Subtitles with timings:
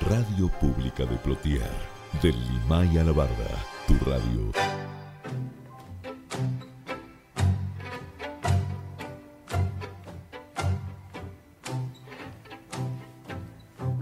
[0.00, 1.70] Radio Pública de Plotier,
[2.22, 3.12] del Limay a la
[3.86, 4.52] tu radio.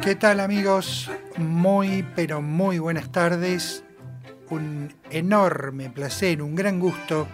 [0.01, 1.11] ¿Qué tal amigos?
[1.37, 3.85] Muy, pero muy buenas tardes.
[4.51, 7.27] Un enorme placer, un gran gusto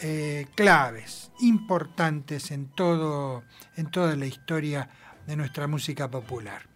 [0.00, 3.42] eh, claves, importantes en, todo,
[3.76, 4.88] en toda la historia
[5.26, 6.67] de nuestra música popular.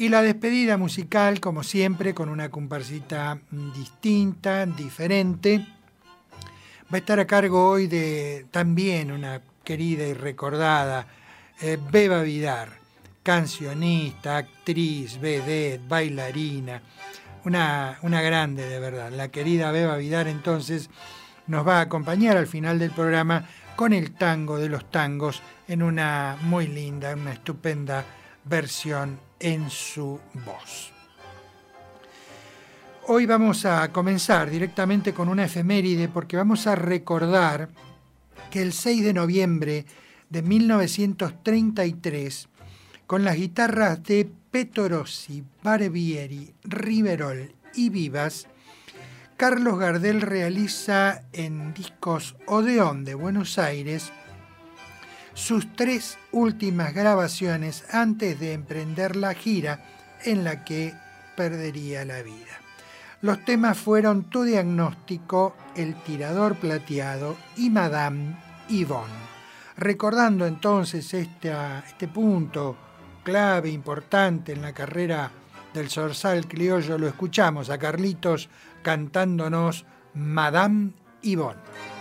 [0.00, 3.36] Y la despedida musical, como siempre, con una comparsita
[3.74, 5.66] distinta, diferente.
[6.84, 11.04] Va a estar a cargo hoy de también una querida y recordada
[11.60, 12.68] eh, Beba Vidar,
[13.24, 16.80] cancionista, actriz, vedette, bailarina
[17.44, 19.10] una, grande de verdad.
[19.10, 20.90] La querida Beba Vidar entonces
[21.48, 25.82] nos va a acompañar al final del programa con el tango de los tangos en
[25.82, 28.04] una muy linda, una estupenda
[28.44, 30.92] versión en su voz.
[33.06, 37.70] Hoy vamos a comenzar directamente con una efeméride porque vamos a recordar
[38.50, 39.86] que el 6 de noviembre
[40.28, 42.48] de 1933,
[43.06, 48.48] con las guitarras de Petorossi, Barbieri, Riverol y Vivas,
[49.38, 54.12] Carlos Gardel realiza en discos Odeón de Buenos Aires
[55.38, 59.84] sus tres últimas grabaciones antes de emprender la gira
[60.24, 60.92] en la que
[61.36, 62.58] perdería la vida.
[63.22, 68.36] Los temas fueron Tu diagnóstico, El tirador plateado y Madame
[68.68, 69.28] Yvonne.
[69.76, 72.76] Recordando entonces este punto
[73.22, 75.30] clave, importante en la carrera
[75.72, 78.48] del zorzal criollo, lo escuchamos a Carlitos
[78.82, 81.97] cantándonos Madame Yvonne.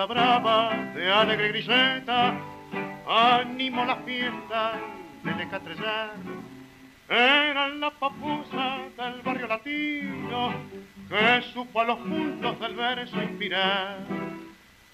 [0.00, 2.34] Pinta brava de alegre griseta,
[3.06, 4.80] animó la fiesta
[5.22, 6.14] del Ecatrellar.
[7.08, 10.54] Era la papusa del barrio latino
[11.08, 13.98] que supo a los puntos del verso inspirar.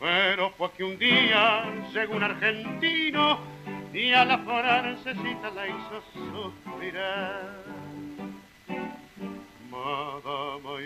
[0.01, 3.39] Pero fue que un día, según argentino,
[3.93, 7.65] y a la francesita la hizo suspirar.
[9.71, 10.81] Madama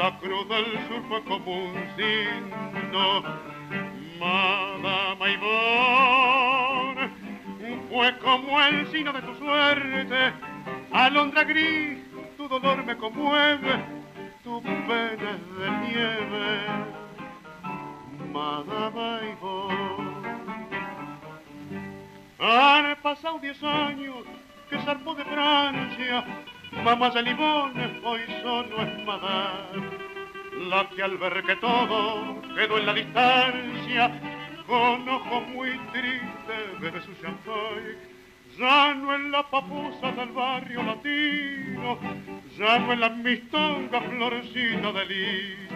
[0.00, 3.22] la cruz del sur fue como un signo.
[4.18, 7.10] Madama Ivonne,
[7.90, 10.32] fue como el signo de tu suerte.
[10.90, 11.98] Alondra gris,
[12.38, 13.84] tu dolor me conmueve,
[14.42, 16.48] tu pena de nieve.
[18.32, 20.10] Madama Ivonne.
[22.38, 24.24] Han pasado diez años
[24.70, 26.24] que zarpó de Francia,
[26.72, 27.72] mamá de Limón,
[28.04, 29.06] hoy solo es
[30.68, 34.10] la que al ver que todo quedó en la distancia,
[34.66, 37.96] con ojos muy tristes bebe su champagne,
[38.58, 41.98] ya no en la papusa del barrio latino,
[42.56, 45.70] ya no en la mistonga florcita de lis,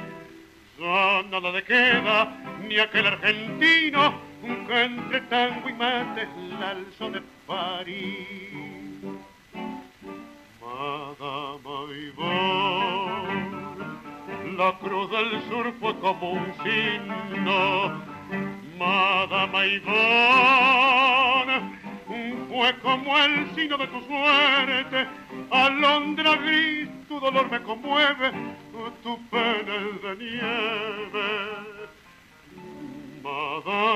[0.78, 2.36] ya nada de queda,
[2.68, 4.14] ni aquel argentino
[4.66, 8.73] que entre tango y mate la alzó de París.
[10.74, 13.46] Madama Ivonne,
[14.58, 18.02] la cruz del sur fue como un signo.
[18.76, 19.96] Madama Ivonne,
[22.48, 25.06] fue como el signo de tu suerte.
[25.52, 28.32] Alondra gris, tu dolor me conmueve,
[29.04, 31.28] tu pena es de nieve.
[33.22, 33.94] Madame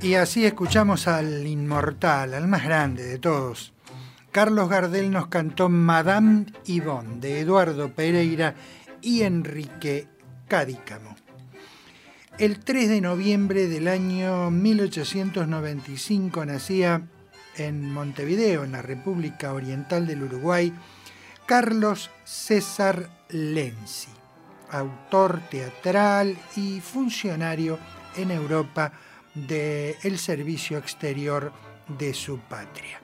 [0.00, 3.72] Y así escuchamos al inmortal, al más grande de todos.
[4.32, 8.54] Carlos Gardel nos cantó Madame Yvonne de Eduardo Pereira
[9.02, 10.06] y Enrique
[10.46, 11.16] Cadícamo.
[12.38, 17.02] El 3 de noviembre del año 1895 nacía
[17.56, 20.72] en Montevideo, en la República Oriental del Uruguay,
[21.46, 24.10] Carlos César Lenzi,
[24.70, 27.78] autor teatral y funcionario
[28.16, 28.92] en Europa
[29.34, 31.52] del servicio exterior
[31.86, 33.00] de su patria.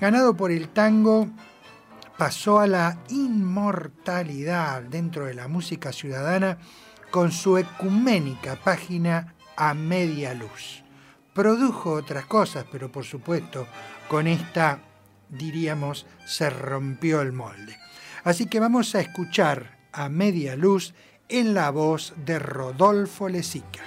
[0.00, 1.28] Ganado por el tango,
[2.18, 6.58] pasó a la inmortalidad dentro de la música ciudadana
[7.10, 10.82] con su ecuménica página A Media Luz.
[11.32, 13.66] Produjo otras cosas, pero por supuesto
[14.08, 14.80] con esta,
[15.28, 17.78] diríamos, se rompió el molde.
[18.24, 20.94] Así que vamos a escuchar a media luz
[21.28, 23.82] en la voz de Rodolfo Lezica.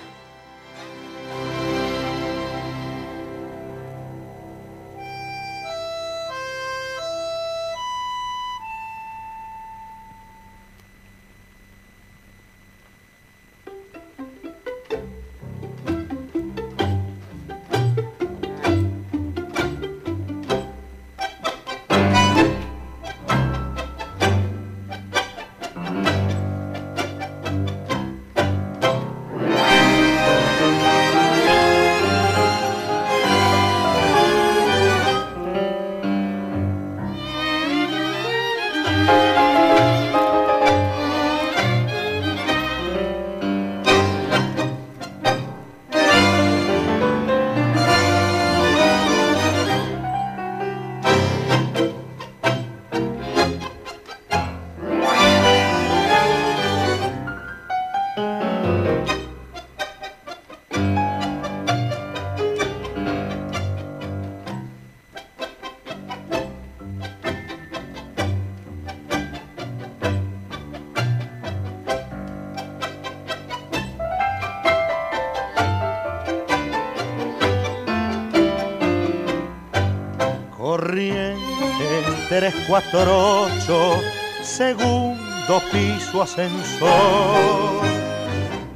[82.40, 84.02] 348,
[84.42, 87.84] segundo piso ascensor.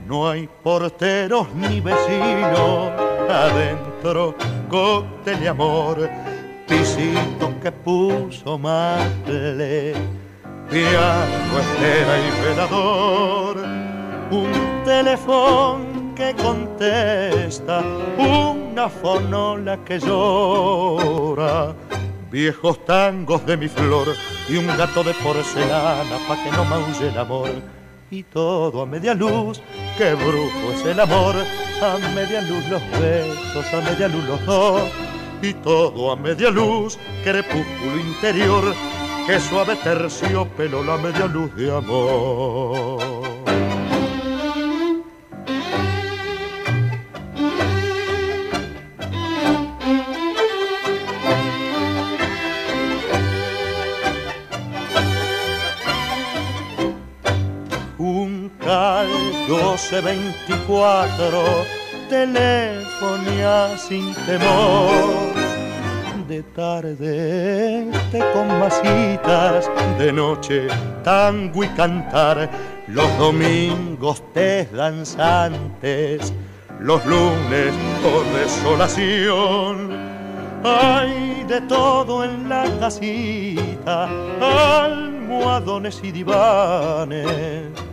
[0.06, 2.92] No hay porteros ni vecinos,
[3.30, 4.36] adentro
[4.68, 6.10] cóctel de amor,
[6.68, 9.94] pisito que puso mate,
[10.70, 13.58] piano, estera y velador,
[14.30, 17.82] un teléfono que contesta,
[18.18, 21.74] una fonola que llora
[22.34, 24.08] viejos tangos de mi flor
[24.50, 27.52] y un gato de porcelana pa' que no maulle el amor.
[28.10, 29.62] Y todo a media luz,
[29.98, 31.36] qué brujo es el amor,
[31.80, 34.82] a media luz los besos, a media luz los dos.
[35.44, 38.64] Y todo a media luz, crepúsculo interior,
[39.28, 43.23] que suave terciopelo la media luz de amor.
[59.92, 61.66] 1224,
[62.10, 65.34] telefonía sin temor.
[66.28, 70.68] De tarde te con masitas, de noche
[71.04, 72.50] tango y cantar,
[72.88, 76.34] los domingos te danzantes,
[76.80, 79.92] los lunes por desolación.
[80.64, 84.10] Hay de todo en la casita,
[84.40, 87.93] almohadones y divanes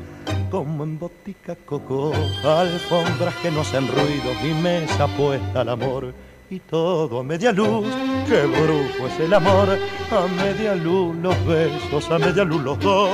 [0.50, 2.12] como en botica coco,
[2.44, 6.12] alfombras que no hacen ruido, mi mesa puesta al amor
[6.50, 7.86] y todo a media luz,
[8.26, 9.78] qué brujo es el amor,
[10.10, 13.10] a media luz los besos, a media luz los dos,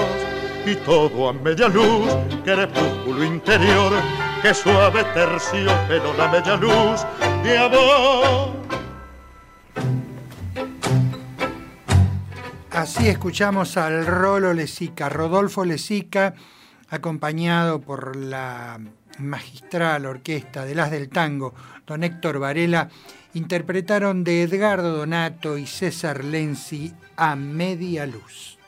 [0.65, 2.09] y todo a media luz,
[2.45, 3.93] crepúsculo interior,
[4.41, 7.05] qué suave tercio, pero la media luz
[7.45, 8.57] de amor.
[12.71, 16.35] Así escuchamos al Rolo Lesica, Rodolfo Lesica,
[16.89, 18.81] acompañado por la
[19.19, 21.55] magistral orquesta de las del tango,
[21.87, 22.89] don Héctor Varela,
[23.35, 28.59] interpretaron de Edgardo Donato y César Lenzi a media luz.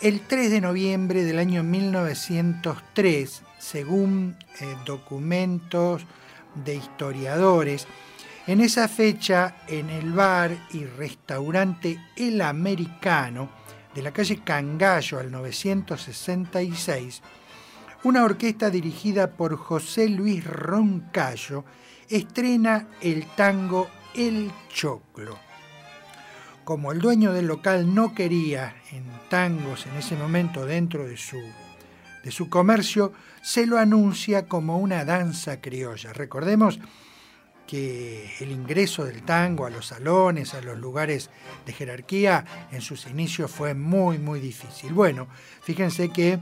[0.00, 6.06] El 3 de noviembre del año 1903, según eh, documentos
[6.54, 7.88] de historiadores,
[8.46, 13.50] en esa fecha, en el bar y restaurante El Americano,
[13.98, 17.20] de la calle Cangallo al 966,
[18.04, 21.64] una orquesta dirigida por José Luis Roncayo
[22.08, 25.36] estrena el tango El Choclo.
[26.62, 31.40] Como el dueño del local no quería en tangos en ese momento dentro de su,
[32.22, 33.12] de su comercio,
[33.42, 36.12] se lo anuncia como una danza criolla.
[36.12, 36.78] Recordemos
[37.68, 41.30] que el ingreso del tango a los salones, a los lugares
[41.66, 44.94] de jerarquía, en sus inicios fue muy, muy difícil.
[44.94, 45.28] Bueno,
[45.60, 46.40] fíjense que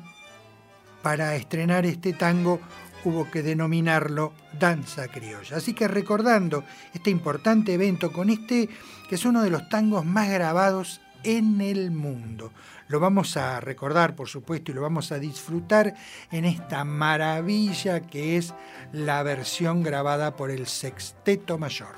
[1.03, 2.61] para estrenar este tango
[3.05, 5.57] hubo que denominarlo danza criolla.
[5.57, 6.65] Así que recordando
[6.95, 8.69] este importante evento con este,
[9.09, 12.53] que es uno de los tangos más grabados en el mundo.
[12.89, 15.95] Lo vamos a recordar, por supuesto, y lo vamos a disfrutar
[16.31, 18.55] en esta maravilla que es
[18.93, 21.95] la versión grabada por el Sexteto Mayor.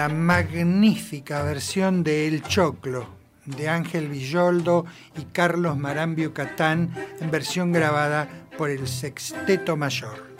[0.00, 3.06] Estupenda, magnífica versión de El Choclo
[3.44, 10.30] de Ángel Villoldo y Carlos Marambio Catán en versión grabada por el Sexteto Mayor.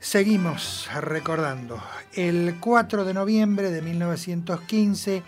[0.00, 1.82] Seguimos recordando.
[2.12, 5.22] El 4 de noviembre de 1915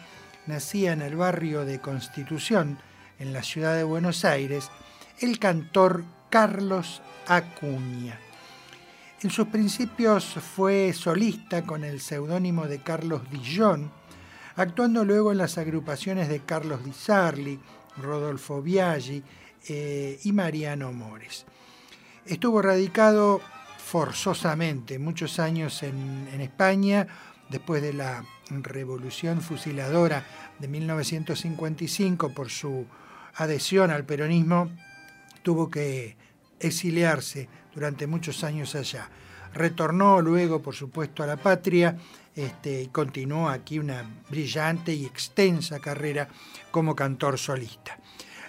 [0.46, 2.78] nacía en el barrio de Constitución,
[3.18, 4.70] en la ciudad de Buenos Aires,
[5.20, 8.18] el cantor Carlos Acuña.
[9.22, 13.90] En sus principios fue solista con el seudónimo de Carlos Dillon,
[14.56, 17.60] actuando luego en las agrupaciones de Carlos Di Sarli,
[17.98, 19.22] Rodolfo Biaggi
[19.68, 21.44] eh, y Mariano Mores.
[22.24, 23.42] Estuvo radicado
[23.76, 27.06] forzosamente muchos años en, en España,
[27.50, 30.24] después de la revolución fusiladora
[30.58, 32.86] de 1955 por su
[33.34, 34.70] adhesión al peronismo,
[35.42, 36.16] tuvo que
[36.59, 39.09] exiliarse durante muchos años allá.
[39.52, 41.96] Retornó luego, por supuesto, a la patria
[42.35, 46.28] este, y continuó aquí una brillante y extensa carrera
[46.70, 47.98] como cantor solista.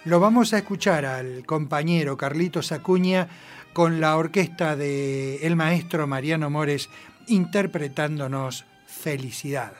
[0.04, 3.28] Lo vamos a escuchar al compañero Carlitos Acuña
[3.72, 6.88] con la orquesta del el maestro Mariano Mores
[7.26, 9.72] interpretándonos Felicidad.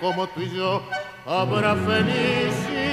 [0.00, 0.82] Como tú y yo,
[1.26, 2.89] habrá felicidad.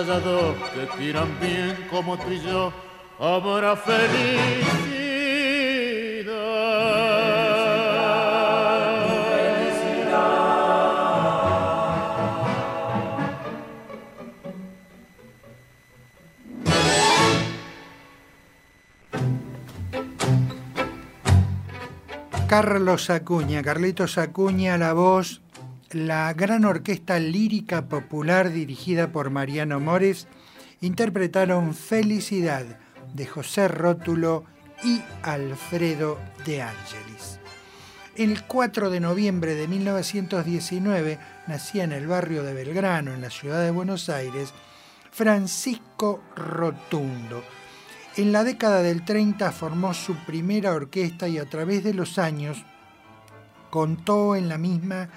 [0.00, 2.72] Haya dos que tiran bien como tú y yo,
[3.18, 5.10] habrá felicidad.
[22.48, 25.42] Carlos Acuña, Carlitos Acuña, la voz
[25.92, 30.28] la gran orquesta lírica popular dirigida por Mariano Mores
[30.80, 32.64] interpretaron Felicidad
[33.12, 34.44] de José Rótulo
[34.84, 37.40] y Alfredo de Ángelis.
[38.14, 43.60] El 4 de noviembre de 1919 nacía en el barrio de Belgrano, en la ciudad
[43.62, 44.54] de Buenos Aires,
[45.10, 47.42] Francisco Rotundo.
[48.16, 52.64] En la década del 30 formó su primera orquesta y a través de los años
[53.70, 55.08] contó en la misma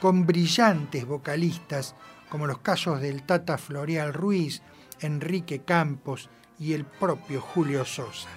[0.00, 1.94] con brillantes vocalistas
[2.28, 4.62] como los casos del Tata Floreal Ruiz,
[5.00, 6.28] Enrique Campos
[6.58, 8.28] y el propio Julio Sosa.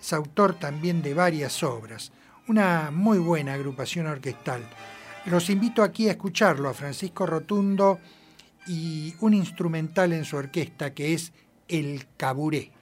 [0.00, 2.12] Es autor también de varias obras,
[2.48, 4.62] una muy buena agrupación orquestal.
[5.26, 7.98] Los invito aquí a escucharlo a Francisco Rotundo
[8.66, 11.32] y un instrumental en su orquesta que es
[11.68, 12.72] El Caburé.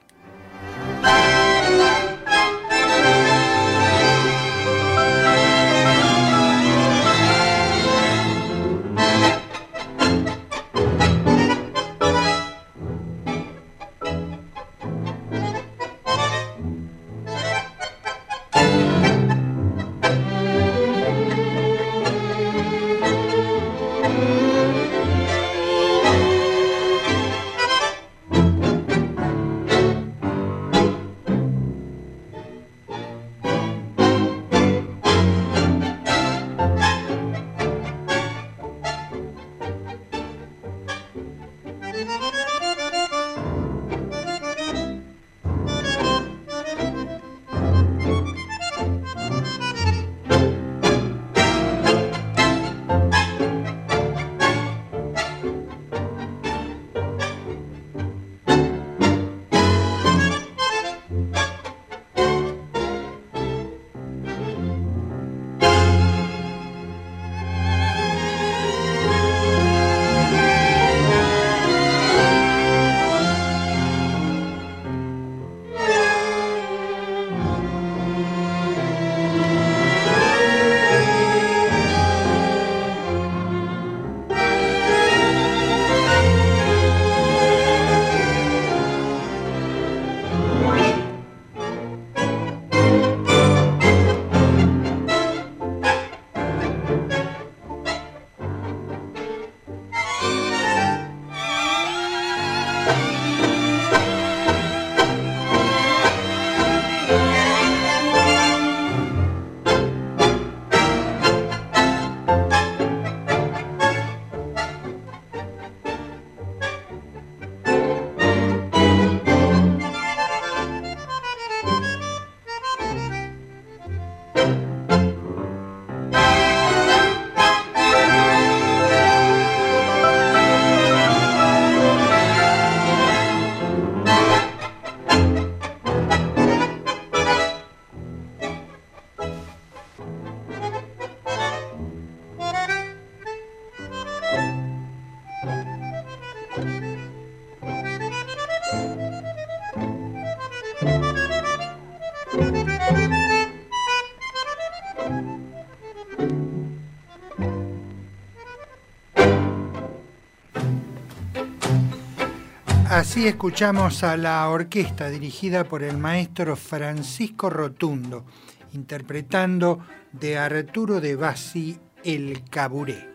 [163.13, 168.25] Así escuchamos a la orquesta dirigida por el maestro Francisco Rotundo,
[168.71, 173.07] interpretando de Arturo de Bassi El Caburé.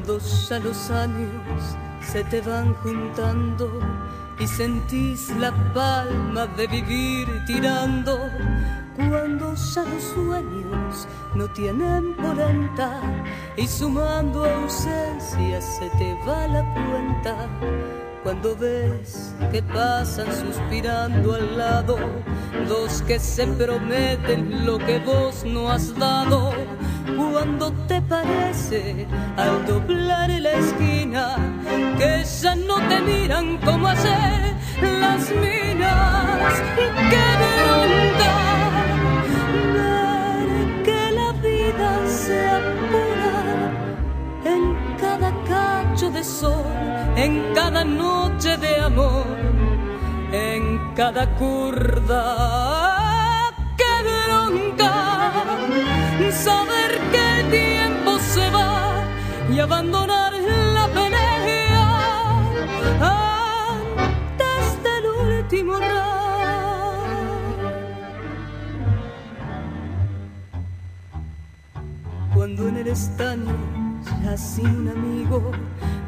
[0.09, 3.69] Cuando ya los años se te van juntando
[4.39, 8.17] y sentís la palma de vivir tirando,
[8.95, 12.99] cuando ya los sueños no tienen polenta
[13.55, 17.47] y sumando ausencias se te va la cuenta
[18.23, 21.97] cuando ves que pasan suspirando al lado
[22.67, 26.53] dos que se prometen lo que vos no has dado.
[27.17, 31.35] Cuando te parece al doblar la esquina
[31.97, 36.53] que ya no te miran como ayer las minas.
[37.11, 38.35] Que bronca
[39.73, 43.37] ver que la vida se apura
[44.45, 49.25] en cada cacho de sol en cada noche de amor,
[50.31, 52.98] en cada curda.
[56.31, 59.03] Saber que el tiempo se va
[59.51, 61.87] y abandonar la pelea
[63.01, 65.05] antes del
[65.37, 65.89] último round.
[72.35, 73.55] Cuando en el estaño
[74.23, 75.51] ya sin un amigo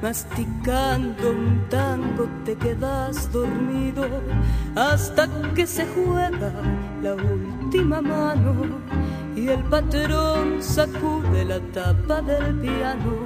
[0.01, 4.07] masticando un tango te quedas dormido
[4.75, 6.51] hasta que se juega
[7.03, 8.55] la última mano
[9.35, 13.23] y el patrón sacude la tapa del piano.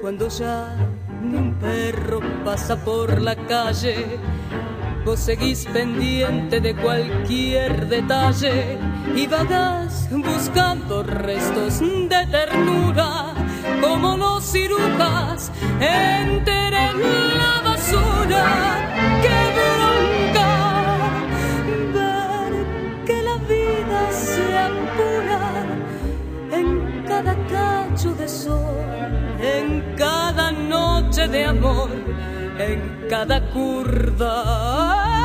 [0.00, 0.74] Cuando ya
[1.22, 4.18] ni un perro pasa por la calle
[5.04, 8.78] vos seguís pendiente de cualquier detalle
[9.14, 13.34] y vagas buscando restos de ternura
[13.80, 17.00] como los cirujas enteren
[17.38, 18.44] la basura.
[19.22, 20.50] ¡Qué bronca!
[21.94, 22.52] Ver
[23.06, 25.40] que la vida se apura
[26.52, 28.76] en cada cacho de sol,
[29.40, 31.90] en cada noche de amor,
[32.58, 35.21] en cada curda.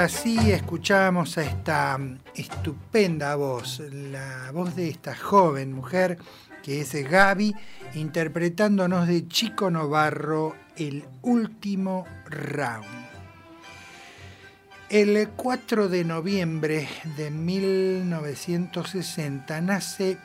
[0.00, 1.98] Así escuchamos a esta
[2.34, 6.16] estupenda voz, la voz de esta joven mujer
[6.62, 7.54] que es Gaby,
[7.94, 12.86] interpretándonos de Chico Novarro el último round.
[14.88, 20.16] El 4 de noviembre de 1960 nace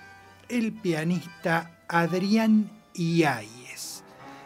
[0.48, 4.06] el pianista Adrián Iáñez.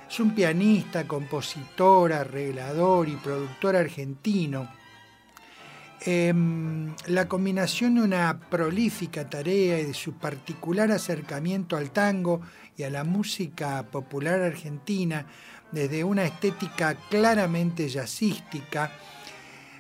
[0.10, 4.79] Es un pianista, compositor, arreglador y productor argentino
[6.06, 12.40] Em, la combinación de una prolífica tarea y de su particular acercamiento al tango
[12.78, 15.26] y a la música popular argentina
[15.74, 18.92] desde una estética claramente jazzística,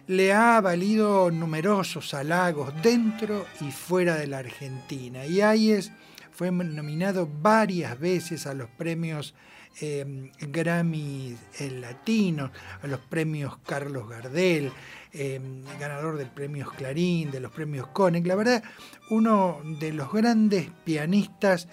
[0.07, 5.25] le ha valido numerosos halagos dentro y fuera de la Argentina.
[5.25, 5.91] Y Ayes
[6.31, 9.35] fue nominado varias veces a los premios
[9.81, 11.37] em, Grammy
[11.79, 12.51] Latinos,
[12.81, 14.71] a los premios Carlos Gardel,
[15.11, 18.63] Em, ganador del premio Clarín, de los premios Koenig, la verdad,
[19.09, 21.67] uno de los grandes pianistas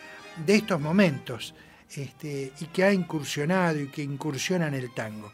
[0.47, 1.55] de estos momentos
[1.95, 5.33] este, y que ha incursionado y que incursiona en el tango.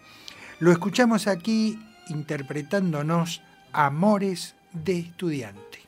[0.59, 3.41] Lo escuchamos aquí interpretándonos
[3.73, 5.79] Amores de Estudiante.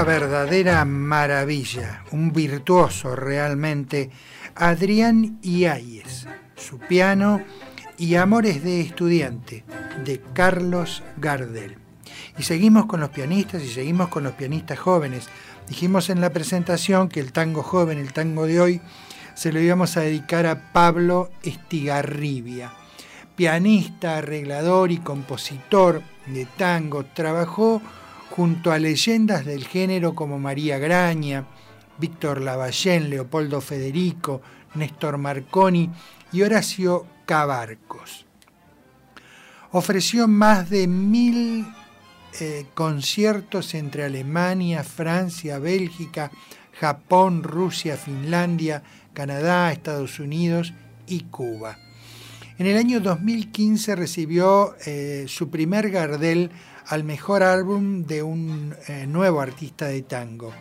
[0.00, 4.08] Una verdadera maravilla, un virtuoso realmente,
[4.54, 7.42] Adrián Iáñez, su piano
[7.98, 9.62] y Amores de Estudiante,
[10.02, 11.76] de Carlos Gardel.
[12.38, 15.28] Y seguimos con los pianistas y seguimos con los pianistas jóvenes.
[15.68, 18.80] Dijimos en la presentación que el tango joven, el tango de hoy,
[19.34, 22.72] se lo íbamos a dedicar a Pablo Estigarribia.
[23.36, 27.82] Pianista, arreglador y compositor de tango, trabajó
[28.30, 31.46] junto a leyendas del género como María Graña,
[31.98, 34.40] Víctor Lavallén, Leopoldo Federico,
[34.74, 35.90] Néstor Marconi
[36.32, 38.26] y Horacio Cabarcos.
[39.72, 41.66] Ofreció más de mil
[42.40, 46.30] eh, conciertos entre Alemania, Francia, Bélgica,
[46.72, 50.72] Japón, Rusia, Finlandia, Canadá, Estados Unidos
[51.06, 51.78] y Cuba.
[52.58, 56.50] En el año 2015 recibió eh, su primer Gardel
[56.90, 60.52] al mejor álbum de un eh, nuevo artista de tango.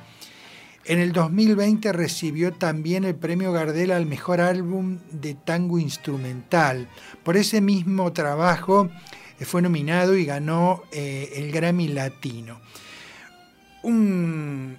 [0.85, 6.87] En el 2020 recibió también el premio Gardel al mejor álbum de tango instrumental.
[7.23, 8.91] Por ese mismo trabajo
[9.39, 12.61] eh, fue nominado y ganó eh, el Grammy Latino.
[13.81, 14.77] Un,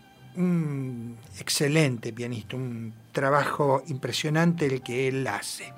[1.41, 5.73] excelente pianista, un trabajo impresionante el que él hace.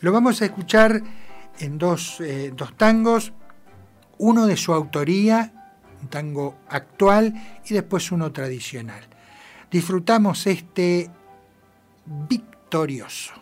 [0.00, 1.02] Lo vamos a escuchar
[1.60, 2.22] en dos,
[2.56, 3.32] dos tangos
[4.18, 5.52] uno de su autoría,
[6.02, 9.02] un tango actual, y después uno tradicional.
[9.70, 11.10] Disfrutamos este
[12.28, 13.34] victorioso.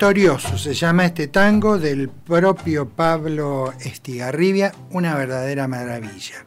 [0.00, 6.46] Se llama este tango del propio Pablo Estigarribia, una verdadera maravilla.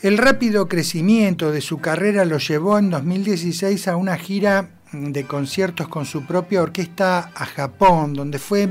[0.00, 5.88] El rápido crecimiento de su carrera lo llevó en 2016 a una gira de conciertos
[5.88, 8.68] con su propia orquesta a Japón, donde fue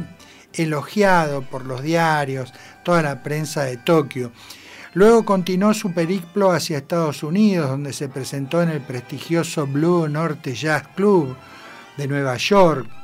[0.53, 2.53] elogiado por los diarios,
[2.85, 4.31] toda la prensa de Tokio.
[4.93, 10.55] Luego continuó su periplo hacia Estados Unidos, donde se presentó en el prestigioso Blue Norte
[10.55, 11.35] Jazz Club
[11.97, 12.98] de Nueva York.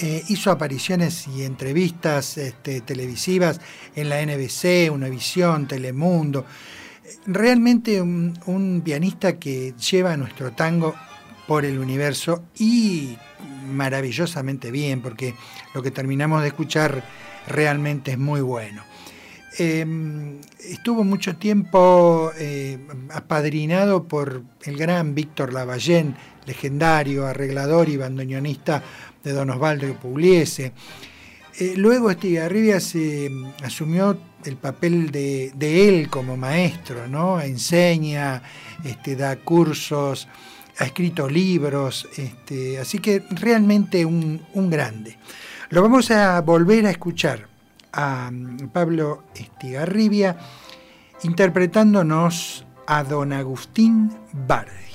[0.00, 3.60] Eh, hizo apariciones y entrevistas este, televisivas
[3.96, 6.46] en la NBC, Univisión, Telemundo.
[7.26, 10.94] Realmente un, pianista que lleva nuestro tango
[11.48, 13.16] por el universo y
[13.66, 15.34] maravillosamente bien, porque
[15.74, 17.02] lo que terminamos de escuchar
[17.48, 18.84] realmente es muy bueno.
[19.58, 22.78] Em, estuvo mucho tiempo eh,
[23.12, 26.14] apadrinado por el gran Víctor Lavallén,
[26.48, 28.82] legendario arreglador y bandoneonista
[29.22, 30.72] de Don Osvaldo Pugliese.
[31.58, 37.40] Eh, luego Estigarribia se mm, asumió el papel de, él como maestro, ¿no?
[37.40, 38.42] Enseña,
[38.84, 40.28] este, da cursos,
[40.78, 45.18] ha escrito libros, este, así que realmente un, un, grande.
[45.70, 47.48] Lo vamos a volver a escuchar
[47.92, 50.36] a mm, Pablo Estigarribia
[51.24, 54.87] interpretándonos a don Agustín Bardi.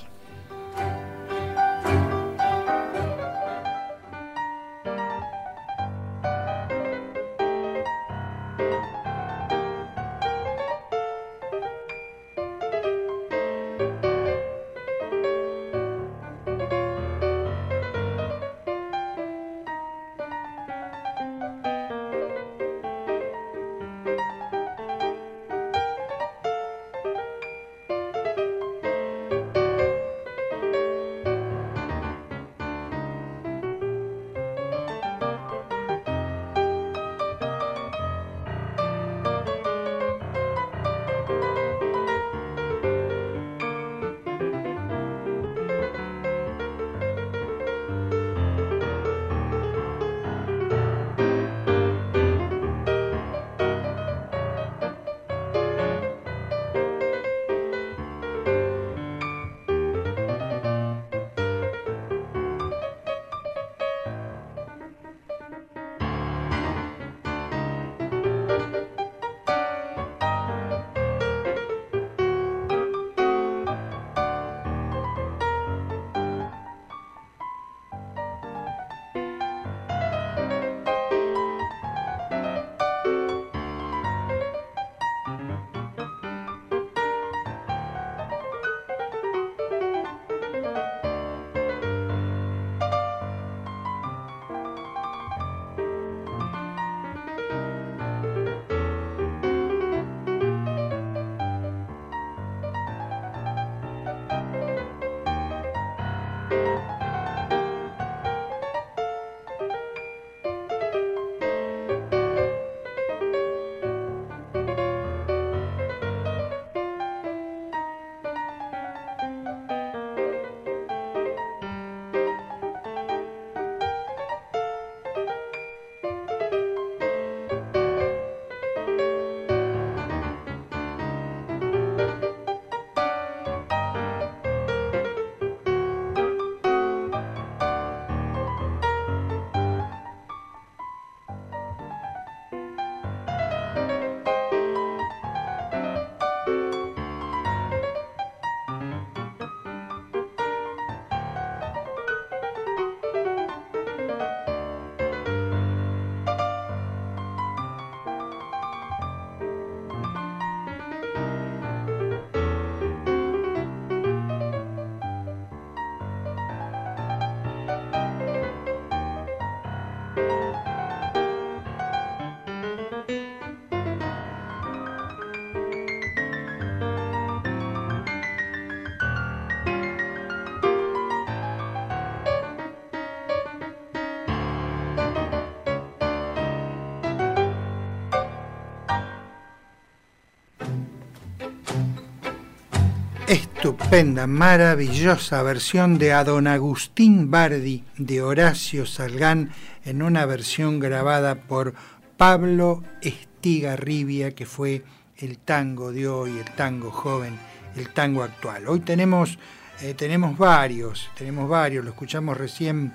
[193.64, 199.54] Estupenda, maravillosa versión de Adon Agustín Bardi de Horacio Salgán
[199.86, 201.74] en una versión grabada por
[202.18, 204.84] Pablo Estigarribia, que fue
[205.16, 207.40] el tango de hoy, el tango joven,
[207.78, 208.68] el tango actual.
[208.68, 209.40] Hoy tenemos
[209.82, 212.94] Eh, tenemos varios, tenemos varios, lo escuchamos recién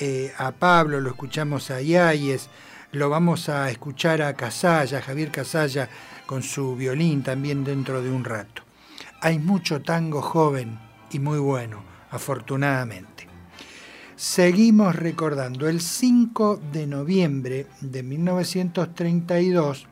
[0.00, 2.48] eh, a Pablo, lo escuchamos a Yáñez,
[2.90, 5.88] lo vamos a escuchar a Casalla, Javier Casalla,
[6.26, 8.69] con su violín también dentro de un rato.
[9.22, 10.78] Hay mucho tango joven
[11.10, 13.28] y muy bueno, afortunadamente.
[14.16, 19.86] Seguimos recordando, el 5 de noviembre de 1932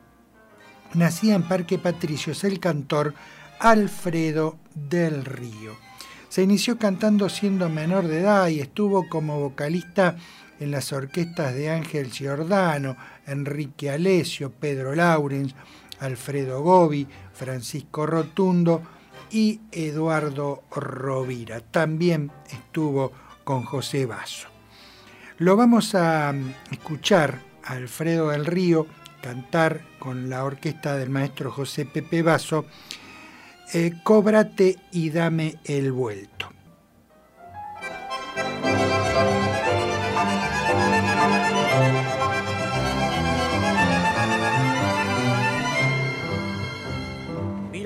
[0.95, 3.13] nacía en Parque Patricios el cantor
[3.59, 5.77] Alfredo del Río.
[6.27, 10.15] Se inició cantando siendo menor de edad y estuvo como vocalista
[10.59, 15.53] en las orquestas de Ángel Giordano, Enrique Alesio, Pedro Laurens,
[15.99, 18.81] Alfredo Gobi, Francisco Rotundo
[19.31, 21.61] y Eduardo Rovira.
[21.61, 23.11] También estuvo
[23.43, 24.47] con José Basso.
[25.37, 26.33] Lo vamos a
[26.71, 28.87] escuchar a Alfredo del Río
[29.21, 32.65] cantar con la orquesta del maestro José Pepe Basso
[33.73, 36.49] eh, cóbrate y dame el vuelto.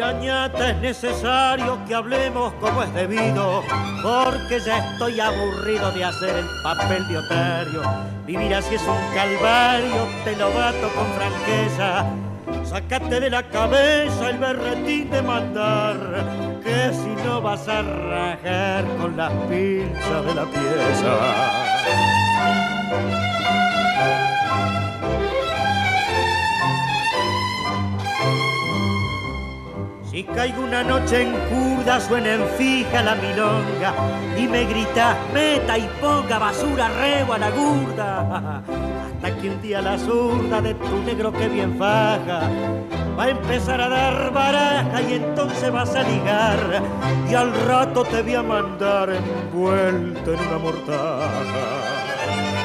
[0.03, 3.63] Es necesario que hablemos como es debido,
[4.03, 7.81] porque ya estoy aburrido de hacer el papel de otario.
[8.25, 12.05] Vivir así es un calvario, te lo bato con franqueza
[12.65, 15.95] Sácate de la cabeza el berretín de mandar,
[16.63, 21.63] que si no vas a rajar con las pinzas de la pieza.
[30.14, 33.95] Si caigo una noche en curda, suena en fija la milonga
[34.38, 38.61] y me gritas, meta y ponga basura, rebo a la gurda.
[39.16, 42.41] Hasta que un día la zurda de tu negro que bien faja
[43.18, 46.84] va a empezar a dar baraja y entonces vas a ligar
[47.28, 51.64] y al rato te voy a mandar envuelto en una mortaja.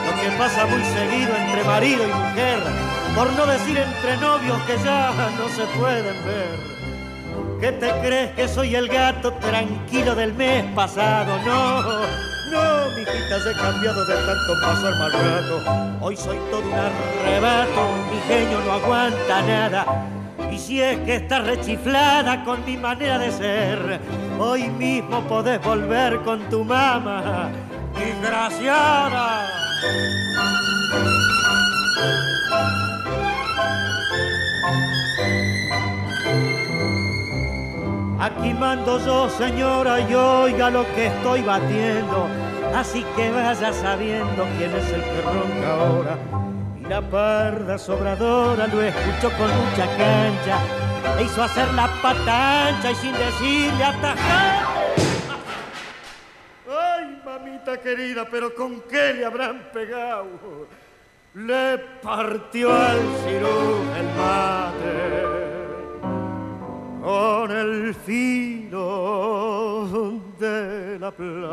[0.04, 2.58] Lo que pasa muy seguido entre marido y mujer,
[3.16, 6.77] por no decir entre novios que ya no se pueden ver
[7.60, 11.38] ¿Qué te crees que soy el gato tranquilo del mes pasado?
[11.44, 15.62] No, no, mijita, se he cambiado de tanto pasar mal rato.
[16.00, 19.84] Hoy soy todo un arrebato, mi genio no aguanta nada.
[20.52, 24.00] Y si es que estás rechiflada con mi manera de ser,
[24.38, 27.50] hoy mismo podés volver con tu mamá,
[27.98, 29.46] desgraciada.
[38.20, 42.26] Aquí mando yo, señora, y oiga lo que estoy batiendo.
[42.74, 46.18] Así que vaya sabiendo quién es el que ronca ahora.
[46.80, 50.58] Y la parda sobradora lo escuchó con mucha cancha.
[51.16, 54.66] Le hizo hacer la patancha y sin decirle atajar.
[56.68, 60.66] Ay, mamita querida, pero ¿con qué le habrán pegado?
[61.34, 65.57] Le partió al cirujo el mate
[67.02, 68.78] con el filo
[70.38, 71.48] de la plancha.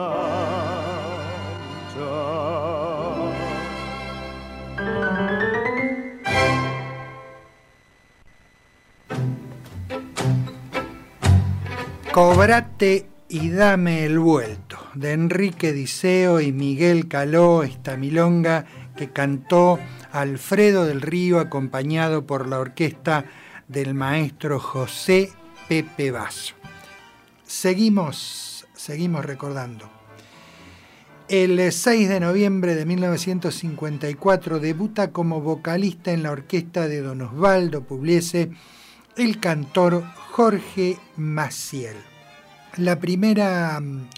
[12.12, 18.66] Cobrate y dame el vuelto, de Enrique Diceo y Miguel Caló, esta milonga
[18.96, 19.80] que cantó
[20.12, 23.26] Alfredo del Río acompañado por la orquesta
[23.68, 25.32] del maestro José
[25.68, 26.55] Pepe Basso.
[27.45, 29.89] Seguimos, seguimos recordando.
[31.28, 37.82] El 6 de noviembre de 1954 debuta como vocalista en la orquesta de Don Osvaldo
[37.84, 38.51] Pugliese
[39.18, 41.95] el cantor Jorge Maciel.
[42.78, 44.09] La primera mm,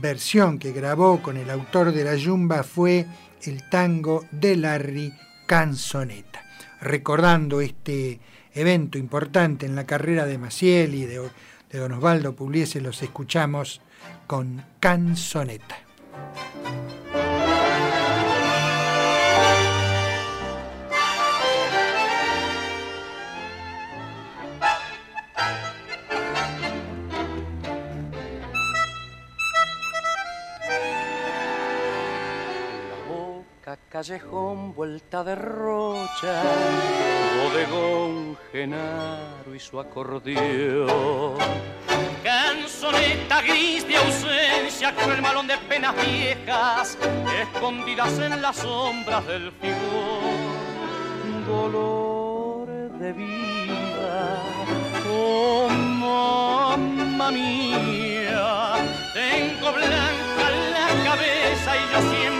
[0.00, 3.06] versión que grabó con el autor de la Yumba fue
[3.42, 5.14] el tango de Larry
[5.46, 6.42] Canzoneta.
[6.80, 8.20] Recordando este
[8.56, 11.20] evento importante en la carrera de Maciel y de,
[11.72, 13.82] Don Osvaldo Pugliese, los escuchamos
[14.26, 15.76] con Canzoneta.
[33.90, 36.42] Callejón vuelta de rocha,
[37.42, 41.36] bodegón, genaro y su acordeón.
[42.22, 46.98] Canzoneta gris de ausencia con el malón de penas viejas,
[47.40, 50.56] escondidas en las sombras del figón.
[51.46, 52.68] Dolor
[52.98, 54.42] de vida,
[55.10, 58.74] oh mamma mía,
[59.14, 62.35] tengo blanca la cabeza y yo siempre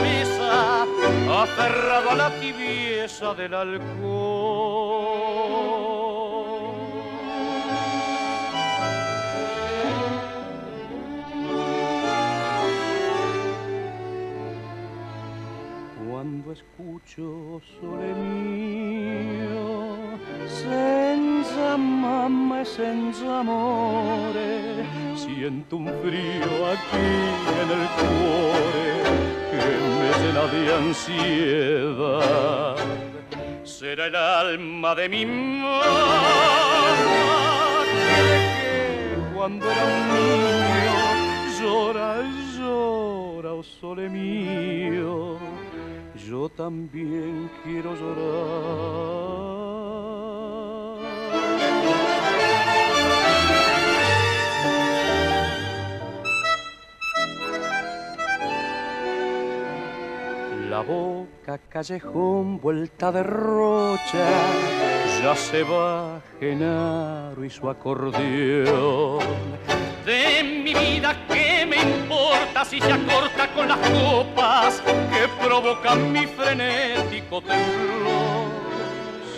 [0.00, 0.82] mesa,
[1.42, 4.82] aferrado a la tibieza del alcohol.
[16.08, 19.64] Cuando escucho sole mio,
[20.46, 27.08] senza mamma e senza amore, siento un frío aquí
[27.60, 29.41] en el cuore
[29.98, 32.76] me llena de ansiedad.
[33.64, 35.82] Será el alma de mi mamá
[39.34, 40.92] cuando era un niño
[41.60, 42.22] llora,
[42.56, 45.38] llora, oh sole mío
[46.28, 48.32] yo también quiero llorar.
[60.82, 64.28] Boca callejón vuelta de rocha,
[65.22, 69.20] ya se va Genaro y su acordeón.
[70.04, 76.26] De mi vida, ¿qué me importa si se acorta con las copas que provocan mi
[76.26, 78.50] frenético temblor?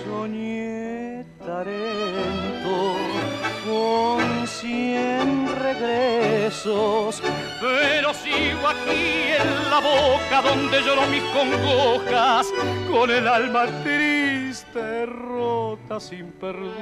[0.05, 3.04] Soñé Tarento
[3.65, 7.23] con cien regresos,
[7.61, 12.53] pero sigo aquí en la boca donde lloro mis congojas,
[12.91, 16.75] con el alma triste, rota sin perdón.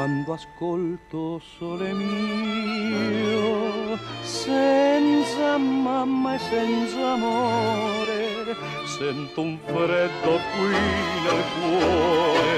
[0.00, 3.48] Quando ascolto sole mio,
[4.22, 10.80] senza mamma e senza amore, sento un freddo qui
[11.24, 12.56] nel cuore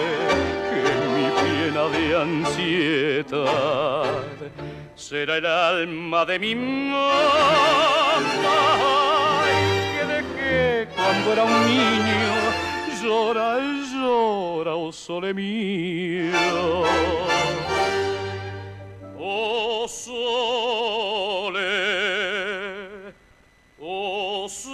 [0.70, 0.82] che
[1.14, 3.42] mi piena de ansiedad.
[4.94, 7.02] Será el alma de mi mamá
[9.92, 12.34] que dejé cuando era un niño
[13.02, 13.58] llora,
[14.62, 16.32] ora, o sole mio.
[19.18, 21.62] O sole,
[23.78, 24.72] o sole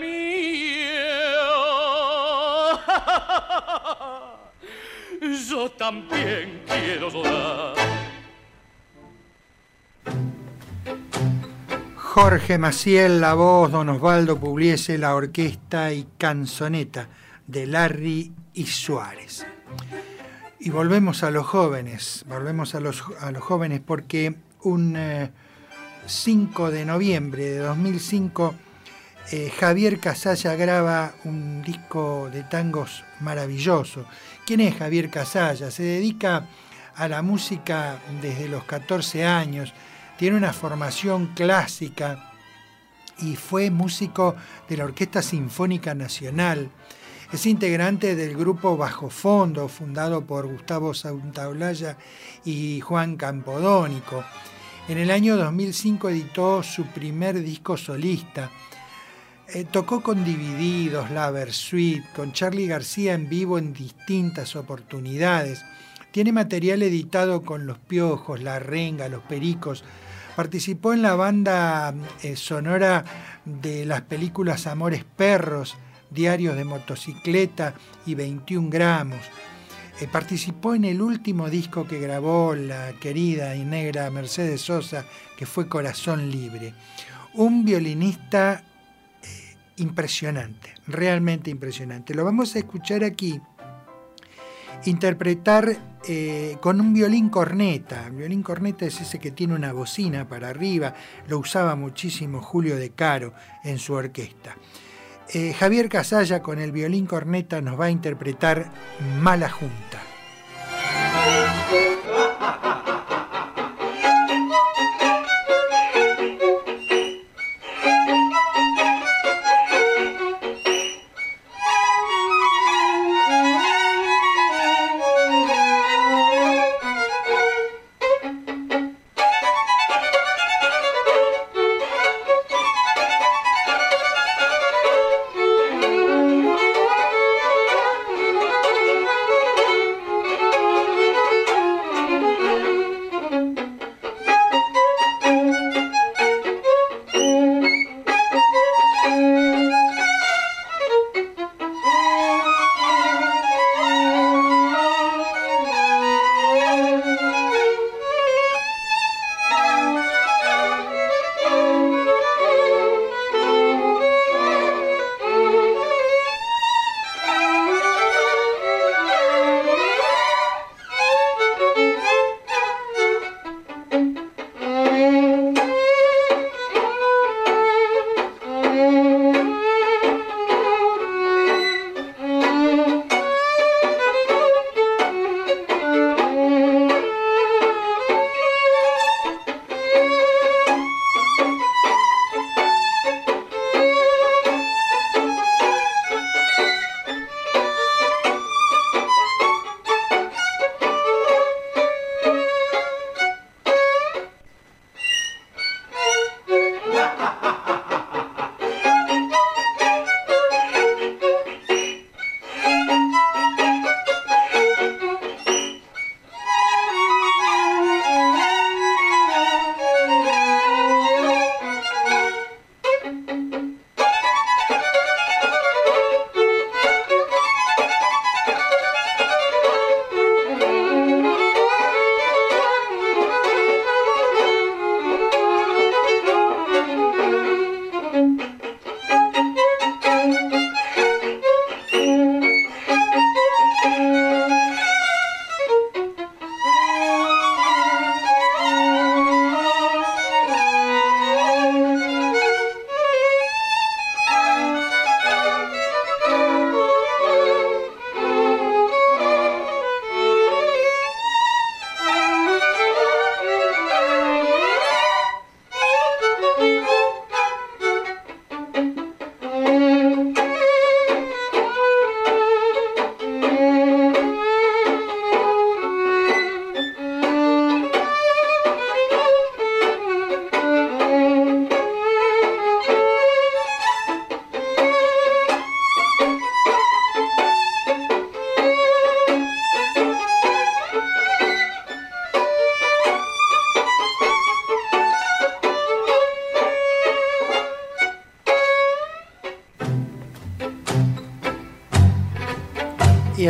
[0.00, 0.14] mio.
[5.48, 7.93] Yo también quiero llorar.
[12.14, 17.08] Jorge Maciel, la voz, don Osvaldo Pugliese, la orquesta y canzoneta
[17.48, 19.44] de Larry y Suárez.
[20.60, 24.96] Y volvemos a los jóvenes, volvemos a los, a los jóvenes porque un
[26.06, 28.54] 5 de noviembre de 2005
[29.32, 34.06] eh, Javier Casalla graba un disco de tangos maravilloso.
[34.46, 35.68] ¿Quién es Javier Casalla?
[35.72, 36.46] Se dedica
[36.94, 39.74] a la música desde los 14 años
[40.18, 42.32] tiene una formación clásica
[43.18, 44.36] y fue músico
[44.68, 46.70] de la Orquesta Sinfónica Nacional.
[47.32, 51.96] Es integrante del grupo Bajo Fondo, fundado por Gustavo Santaolalla
[52.44, 54.24] y Juan Campodónico.
[54.86, 58.50] En el año 2005 editó su primer disco solista.
[59.48, 65.64] Eh, tocó con Divididos, La Versuit, con Charlie García en vivo en distintas oportunidades.
[66.12, 69.84] Tiene material editado con Los Piojos, La Renga, Los Pericos,
[70.36, 73.04] Participó en la banda eh, sonora
[73.44, 75.76] de las películas Amores Perros,
[76.10, 77.74] Diarios de Motocicleta
[78.04, 79.20] y 21 Gramos.
[80.00, 85.04] Eh, participó en el último disco que grabó la querida y negra Mercedes Sosa,
[85.36, 86.74] que fue Corazón Libre.
[87.34, 88.64] Un violinista
[89.22, 92.12] eh, impresionante, realmente impresionante.
[92.12, 93.40] Lo vamos a escuchar aquí
[94.84, 95.76] interpretar
[96.06, 98.06] eh, con un violín corneta.
[98.06, 100.94] El violín corneta es ese que tiene una bocina para arriba,
[101.28, 103.32] lo usaba muchísimo Julio De Caro
[103.62, 104.56] en su orquesta.
[105.32, 108.70] Eh, Javier Casalla con el violín corneta nos va a interpretar
[109.20, 110.02] Mala Junta.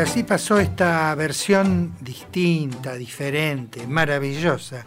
[0.04, 4.84] Así pasó esta versión distinta, diferente, maravillosa,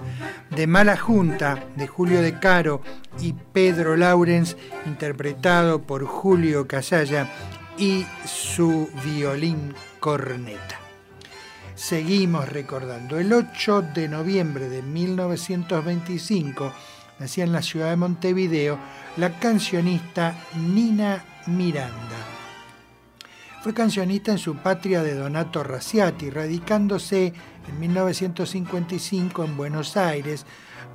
[0.52, 2.82] de Mala Junta, de Julio De Caro
[3.20, 4.56] y Pedro Laurens,
[4.86, 7.28] interpretado por Julio Casalla
[7.80, 10.78] y su violín corneta.
[11.74, 16.74] Seguimos recordando, el 8 de noviembre de 1925
[17.18, 18.78] nacía en la ciudad de Montevideo
[19.18, 22.07] la cancionista Nina Miranda
[23.68, 27.34] fue cancionista en su patria de Donato Raciati, radicándose
[27.68, 30.46] en 1955 en Buenos Aires,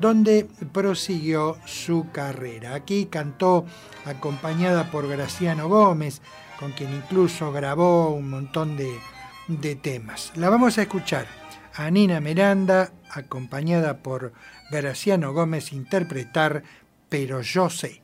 [0.00, 2.72] donde prosiguió su carrera.
[2.72, 3.66] Aquí cantó
[4.06, 6.22] acompañada por Graciano Gómez,
[6.58, 8.90] con quien incluso grabó un montón de,
[9.48, 10.32] de temas.
[10.36, 11.26] La vamos a escuchar
[11.74, 14.32] a Nina Miranda, acompañada por
[14.70, 16.62] Graciano Gómez, interpretar
[17.10, 18.01] Pero yo sé.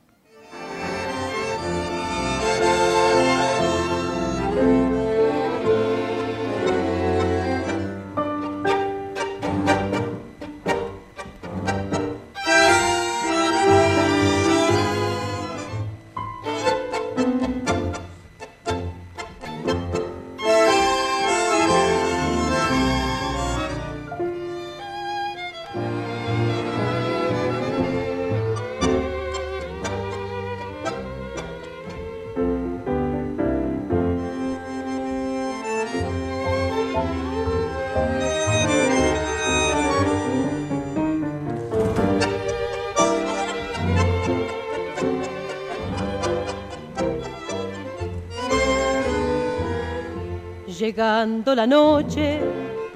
[51.59, 52.39] La noche,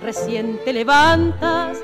[0.01, 1.79] recién te levantas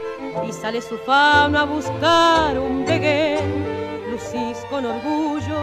[0.48, 3.66] y sale su fama a buscar un beguén.
[4.10, 5.60] Lucís con orgullo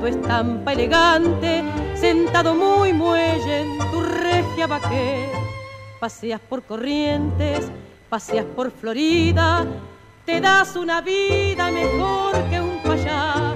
[0.00, 1.62] tu estampa elegante,
[1.94, 5.28] sentado muy muelle en tu regia vaqué.
[6.00, 7.70] Paseas por corrientes,
[8.08, 9.66] paseas por Florida,
[10.24, 13.54] te das una vida mejor que un payá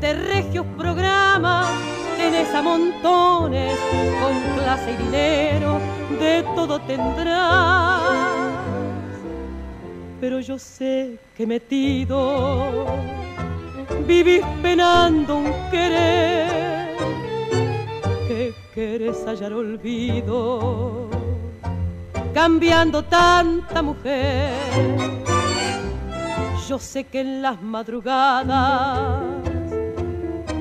[0.00, 1.68] de regios programas
[2.16, 3.78] tenés a montones,
[4.20, 5.78] con clase y dinero,
[6.18, 8.00] de todo tendrás.
[10.20, 12.86] Pero yo sé que metido
[14.06, 16.96] vivís penando un querer,
[18.26, 21.08] que querés hallar olvido,
[22.34, 24.50] cambiando tanta mujer.
[26.68, 29.22] Yo sé que en las madrugadas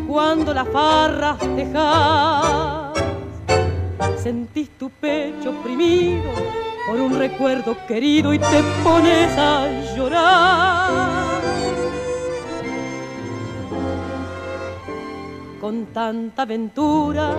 [0.07, 2.86] cuando las farras dejas.
[4.27, 6.33] Sentís tu pecho oprimido
[6.85, 9.65] por un recuerdo querido y te pones a
[9.95, 10.91] llorar.
[15.61, 17.37] Con tanta aventura,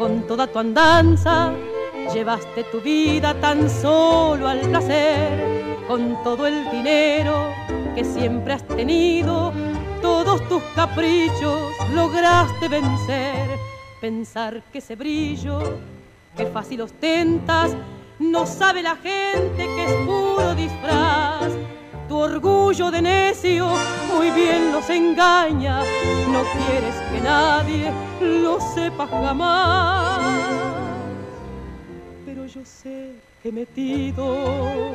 [0.00, 1.52] con toda tu andanza,
[2.12, 7.54] llevaste tu vida tan solo al placer, con todo el dinero
[7.94, 9.52] que siempre has tenido
[10.02, 11.60] todos tus caprichos
[11.94, 13.48] lograste vencer.
[14.00, 15.95] Pensar que ese brillo
[16.36, 17.74] que fácil ostentas,
[18.18, 21.52] no sabe la gente que es puro disfraz.
[22.08, 23.68] Tu orgullo de necio
[24.14, 25.80] muy bien nos engaña,
[26.28, 30.20] no quieres que nadie lo sepa jamás.
[32.24, 33.12] Pero yo sé
[33.42, 34.92] que metido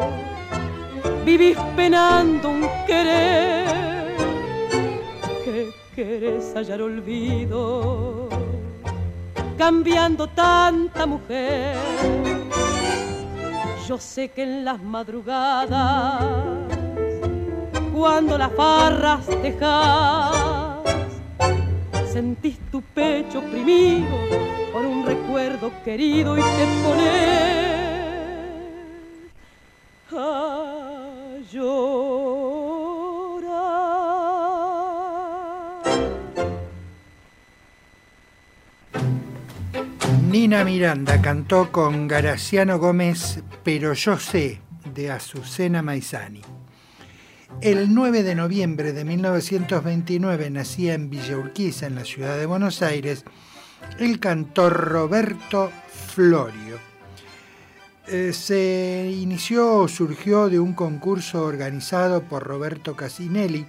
[1.25, 3.81] vivís penando un querer
[5.95, 8.29] querés hallar olvido,
[9.61, 11.77] cambiando tanta mujer.
[13.87, 16.23] Yo sé que en las madrugadas,
[17.93, 20.79] cuando las farras dejas,
[22.11, 24.17] sentís tu pecho oprimido
[24.73, 27.21] por un recuerdo querido y te pones
[30.11, 31.37] a
[40.31, 44.61] Nina Miranda cantó con Garaciano Gómez Pero yo sé
[44.95, 46.41] de Azucena Maizani.
[47.59, 52.81] El 9 de noviembre de 1929 nacía en Villa Urquiza, en la ciudad de Buenos
[52.81, 53.25] Aires,
[53.99, 56.79] el cantor Roberto Florio.
[58.07, 63.65] Eh, se inició, surgió de un concurso organizado por Roberto Casinelli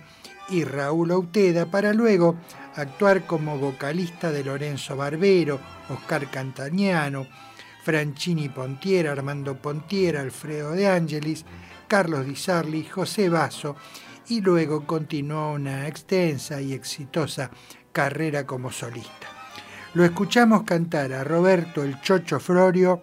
[0.52, 2.36] y Raúl Auteda para luego
[2.76, 7.26] actuar como vocalista de Lorenzo Barbero, Oscar Cantañano,
[7.82, 11.44] Franchini Pontiera, Armando Pontiera, Alfredo de Angelis,
[11.88, 13.76] Carlos Di Sarli, José Basso
[14.28, 17.50] y luego continuó una extensa y exitosa
[17.90, 19.28] carrera como solista.
[19.94, 23.02] Lo escuchamos cantar a Roberto el Chocho Florio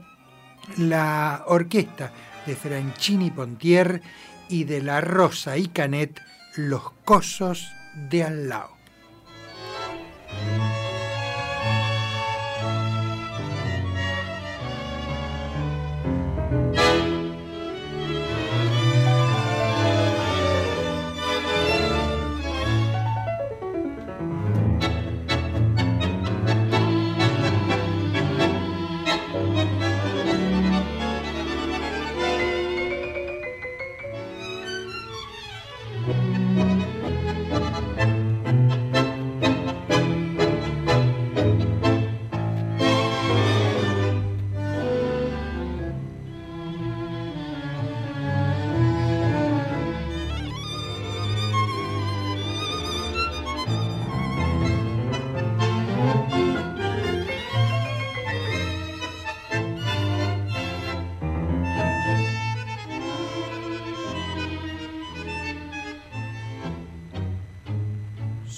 [0.77, 2.11] la orquesta
[2.45, 4.01] de Franchini Pontier
[4.49, 6.21] y de la Rosa y Canet,
[6.67, 7.71] Los Cosos
[8.09, 8.49] de Al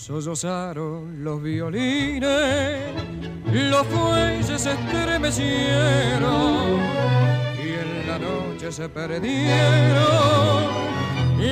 [0.02, 2.80] sollozaron los violines,
[3.46, 6.80] los fuelles estremecieron
[7.64, 9.54] y en la noche se perdieron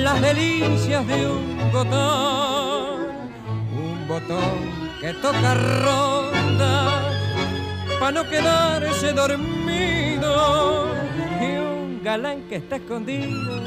[0.02, 3.02] las delicias de un botón,
[3.72, 7.02] un botón que toca ronda
[8.00, 10.88] para no quedarse dormido
[11.40, 13.60] y un galán que está escondido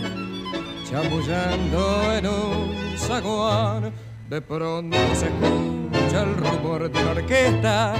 [0.89, 3.93] chamullando en un zaguán
[4.29, 7.93] de pronto se escucha el rumor de la orquesta,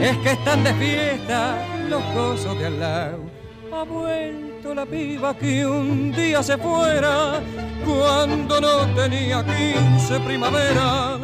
[0.00, 3.20] es que están de fiesta los gozos de al lado.
[3.72, 7.40] Ha vuelto la piba que un día se fuera
[7.84, 11.18] cuando no tenía quince primavera.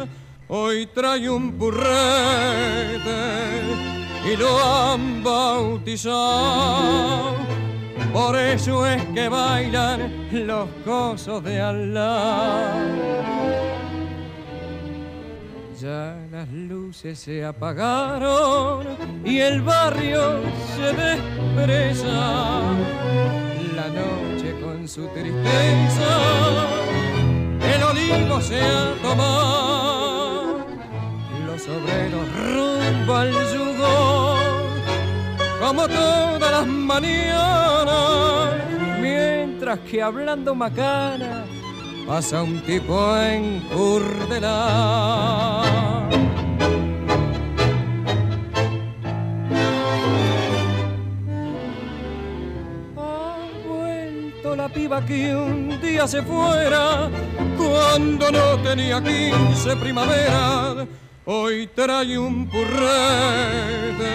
[0.47, 3.01] Hoy trae un burrete
[4.31, 7.33] y lo han bautizado.
[8.13, 13.72] Por eso es que bailan los gozos de Allah.
[15.83, 18.87] Ya las luces se apagaron
[19.25, 20.39] y el barrio
[20.77, 22.07] se despreza.
[23.75, 26.07] La noche con su tristeza,
[27.75, 30.59] el olivo se ha tomado.
[31.47, 34.37] Los obreros rumbo al yugo,
[35.59, 38.53] como todas las mañanas,
[39.01, 41.43] mientras que hablando macana
[42.05, 45.63] pasa un tipo en curdela.
[52.97, 57.09] Ha vuelto la piba que un día se fuera
[57.57, 60.85] cuando no tenía quince primavera.
[61.25, 64.13] Hoy trae un purrete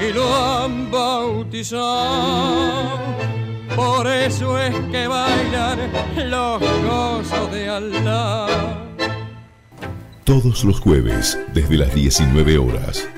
[0.00, 2.58] y lo han bautizado
[3.78, 5.78] por eso es que bailan
[6.26, 8.48] los gozos de Allah.
[10.24, 13.08] Todos los jueves, desde las 19 horas.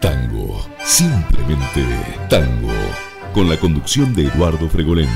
[0.00, 1.84] Tango, simplemente
[2.30, 2.70] tango.
[3.34, 5.10] Con la conducción de Eduardo Fregolén.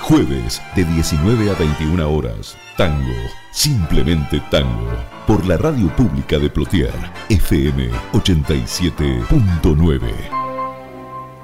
[0.00, 2.56] Jueves de 19 a 21 horas.
[2.78, 3.12] Tango,
[3.52, 4.88] simplemente tango.
[5.26, 6.94] Por la radio pública de Plotier,
[7.28, 10.47] FM 87.9.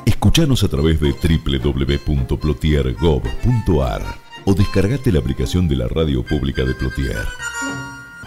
[0.05, 4.03] Escuchanos a través de www.plotier.gov.ar
[4.45, 7.17] o descargate la aplicación de la Radio Pública de Plotier.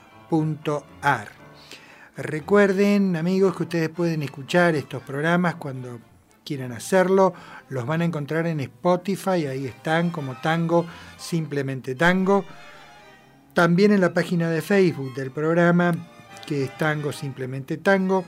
[2.16, 6.00] Recuerden, amigos, que ustedes pueden escuchar estos programas cuando
[6.44, 7.34] quieran hacerlo.
[7.70, 10.86] Los van a encontrar en Spotify, ahí están como Tango,
[11.18, 12.44] simplemente Tango.
[13.54, 15.96] También en la página de Facebook del programa,
[16.46, 18.26] que es Tango, simplemente Tango.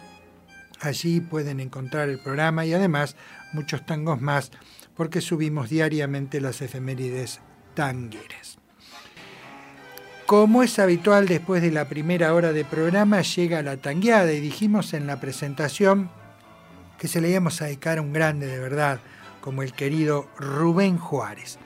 [0.79, 3.15] Allí pueden encontrar el programa y además
[3.53, 4.51] muchos tangos más,
[4.95, 7.41] porque subimos diariamente las efemérides
[7.75, 8.60] tangueras.
[10.31, 14.93] Como es habitual después de la primera hora de programa, llega la tangueada y dijimos
[14.93, 16.09] en la presentación
[16.97, 19.01] que se le íbamos a dedicar a un grande de verdad,
[19.41, 21.59] como el querido Rubén Juárez.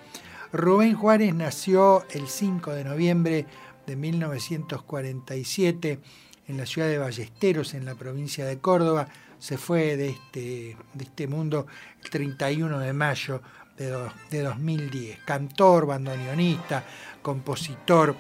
[0.51, 3.45] Rubén Juárez nació el 5 de noviembre
[3.86, 5.99] de 1947
[6.47, 9.09] en la ciudad de Ballesteros, en la provincia de Córdoba.
[9.38, 11.68] Se fue de este, de este mundo
[12.03, 13.43] el 31 de mayo
[13.78, 15.20] de, 2010.
[15.26, 16.86] Cantor, bandoneonista,
[17.26, 18.15] compositor.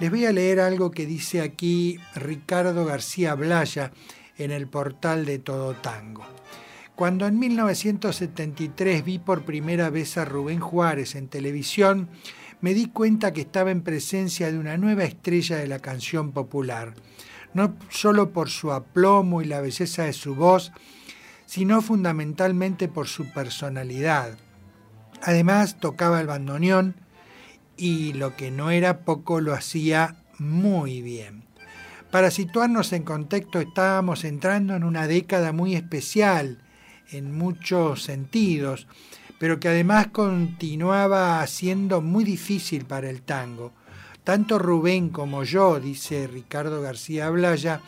[0.00, 3.90] Les voy a leer algo que dice aquí Ricardo García Blaya
[4.36, 6.26] en el portal de Todo Tango.
[6.94, 12.10] Cuando en 1973 vi por primera vez a Rubén Juárez en televisión,
[12.60, 16.92] me di cuenta que estaba en presencia de una nueva estrella de la canción popular,
[17.54, 20.70] no solo por su aplomo y la belleza de su voz,
[21.46, 24.36] sino fundamentalmente por su personalidad.
[25.22, 26.96] Además tocaba el bandoneón
[27.80, 31.44] y lo que no era poco lo hacía muy bien.
[32.10, 36.58] Para situarnos en contexto, estábamos entrando en una década muy especial
[37.10, 38.86] en muchos sentidos,
[39.38, 43.72] pero que además continuaba siendo muy difícil para el tango.
[44.24, 47.80] Tanto Rubén como yo, dice Ricardo García Blaya,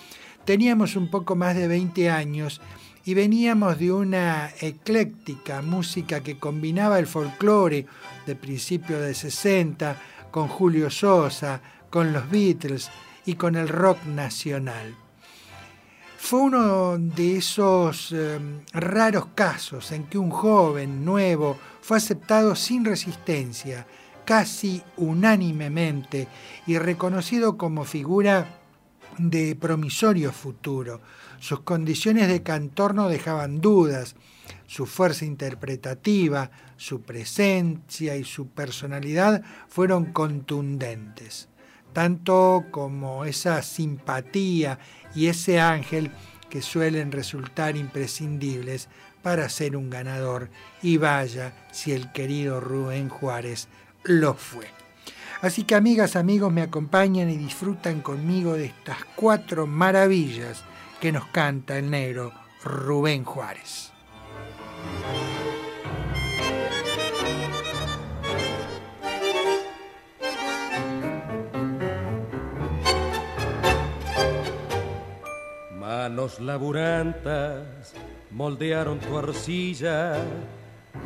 [0.46, 2.62] teníamos un poco más de 20 años
[3.04, 7.86] y veníamos de una ecléctica música que combinaba el folclore
[8.26, 9.96] de principios de 60
[10.30, 11.60] con Julio Sosa,
[11.90, 12.90] con los Beatles
[13.26, 14.96] y con el rock nacional.
[16.18, 22.84] Fue uno de esos em, raros casos en que un joven nuevo fue aceptado sin
[22.84, 23.86] resistencia,
[24.24, 26.28] casi unánimemente,
[26.66, 28.60] y reconocido como figura
[29.18, 31.00] de promisorio futuro.
[31.40, 34.14] Sus condiciones de cantor no dejaban dudas,
[34.66, 36.50] su fuerza interpretativa,
[36.82, 41.48] su presencia y su personalidad fueron contundentes,
[41.92, 44.80] tanto como esa simpatía
[45.14, 46.10] y ese ángel
[46.50, 48.88] que suelen resultar imprescindibles
[49.22, 50.50] para ser un ganador,
[50.82, 53.68] y vaya si el querido Rubén Juárez
[54.02, 54.66] lo fue.
[55.40, 60.64] Así que amigas, amigos, me acompañan y disfrutan conmigo de estas cuatro maravillas
[61.00, 62.32] que nos canta el negro
[62.64, 63.92] Rubén Juárez.
[75.92, 77.92] Manos laburantas
[78.30, 80.14] moldearon tu arcilla,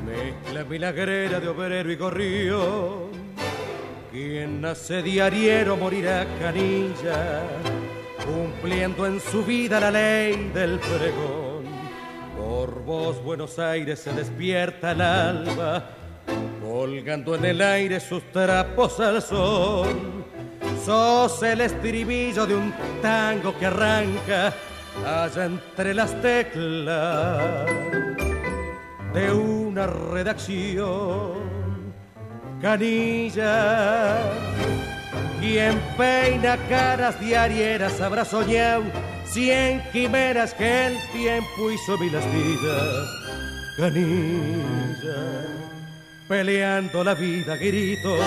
[0.07, 3.11] mezcla milagrera de obrero y gorrión.
[4.13, 7.43] Quien nace diariero morirá canilla,
[8.25, 11.65] cumpliendo en su vida la ley del pregón.
[12.39, 15.91] Por vos Buenos Aires se despierta el alba,
[16.63, 20.25] colgando en el aire sus trapos al sol.
[20.85, 22.73] Sos el estribillo de un
[23.03, 24.55] tango que arranca
[25.05, 27.67] allá entre las teclas
[29.13, 31.47] de una redacción.
[32.63, 34.19] Canilla,
[35.41, 38.85] quien peina caras diarieras habrá soñado
[39.27, 43.09] cien quimeras que el tiempo hizo mil astillas.
[43.77, 45.47] Canilla,
[46.29, 48.21] peleando la vida gritos,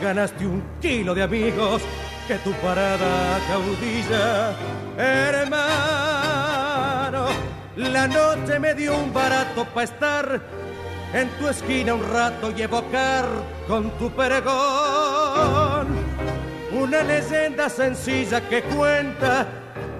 [0.00, 1.82] ganaste un kilo de amigos
[2.26, 4.54] que tu parada caudilla,
[4.96, 5.62] hermano.
[7.76, 10.40] La noche me dio un barato para estar
[11.14, 13.26] en tu esquina un rato y evocar
[13.66, 15.86] con tu pregón
[16.72, 19.46] una leyenda sencilla que cuenta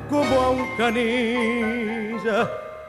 [0.09, 2.49] como a un canilla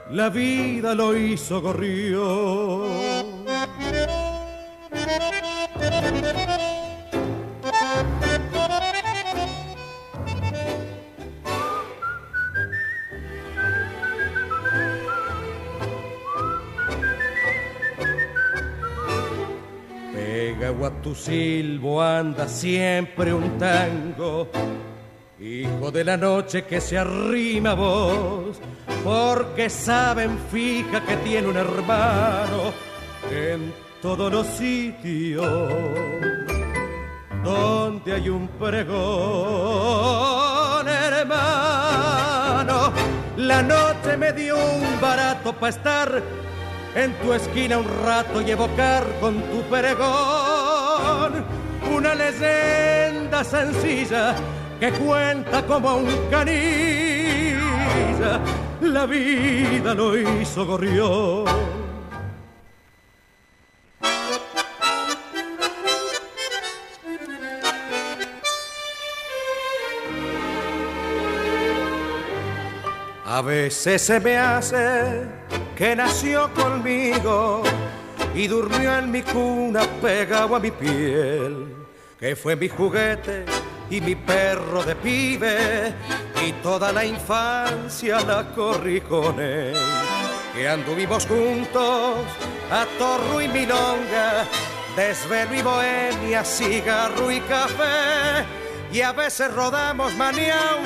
[0.10, 3.34] la vida lo hizo gorrión.
[20.65, 24.48] A tu silbo anda siempre un tango,
[25.38, 28.61] hijo de la noche que se arrima a vos,
[29.03, 32.72] porque saben fija que tiene un hermano
[33.30, 35.45] en todos los sitios
[37.44, 38.88] donde hay un pregón,
[40.88, 42.94] hermano.
[43.35, 46.23] La noche me dio un barato para estar
[46.95, 50.52] en tu esquina un rato y evocar con tu pregón
[51.95, 54.36] una leyenda sencilla
[54.80, 58.40] que cuenta como un canilla.
[58.82, 61.45] La vida lo hizo gorrión.
[73.26, 75.24] A veces se me hace
[75.76, 77.64] que nació conmigo
[78.36, 81.76] y durmió en mi cuna pegado a mi piel,
[82.24, 83.44] que fue mi juguete
[83.90, 85.94] y mi perro de pibe
[86.48, 89.76] y toda la infancia la corrí con él.
[90.56, 92.20] que anduvimos juntos
[92.72, 94.45] a torro y milonga,
[94.95, 98.45] desvelo y bohemia, cigarro y café,
[98.94, 100.80] y a veces rodamos maniao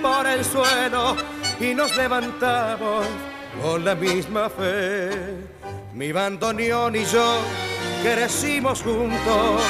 [0.00, 1.16] por el suelo
[1.60, 3.04] y nos levantamos
[3.62, 5.10] con la misma fe.
[5.92, 7.42] Mi bandoneón y yo
[8.02, 9.60] crecimos juntos,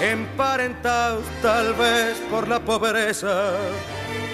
[0.00, 3.52] emparentados tal vez por la pobreza.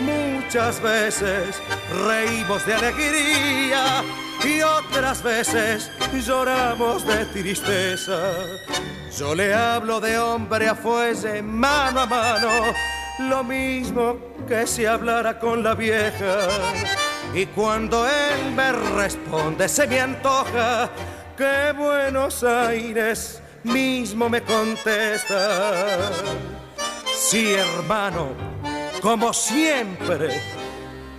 [0.01, 1.61] Muchas veces
[2.07, 4.03] reímos de alegría
[4.45, 5.91] y otras veces
[6.25, 8.33] lloramos de tristeza.
[9.19, 12.49] Yo le hablo de hombre a fuese, mano a mano,
[13.19, 16.49] lo mismo que si hablara con la vieja.
[17.35, 20.91] Y cuando él me responde, se me antoja
[21.37, 26.11] que Buenos Aires mismo me contesta.
[27.15, 28.29] Sí, hermano,
[29.03, 30.41] como siempre,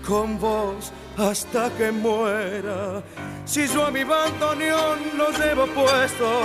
[0.05, 3.03] con vos hasta que muera.
[3.45, 6.43] Si yo a mi bandoneón lo llevo puesto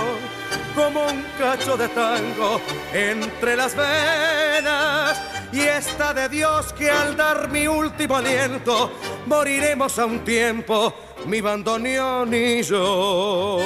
[0.75, 2.59] como un cacho de tango
[2.93, 5.21] entre las venas.
[5.51, 8.91] Y está de Dios que al dar mi último aliento
[9.27, 10.93] moriremos a un tiempo,
[11.27, 13.59] mi bandoneón y yo.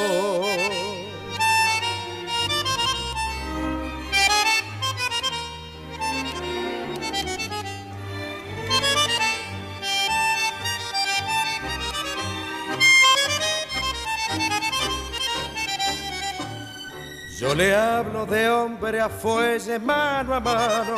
[17.39, 20.95] Yo le hablo de hombre a fuelle, mano a mano,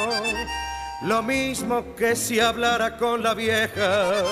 [1.01, 4.23] lo mismo que si hablara con la vieja.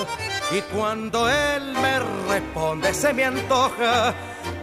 [0.50, 1.98] Y cuando él me
[2.30, 4.14] responde, se me antoja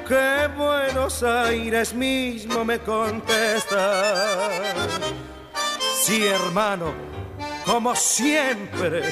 [0.07, 4.49] que Buenos Aires mismo me contesta.
[6.01, 6.95] Sí, hermano,
[7.63, 9.03] como siempre,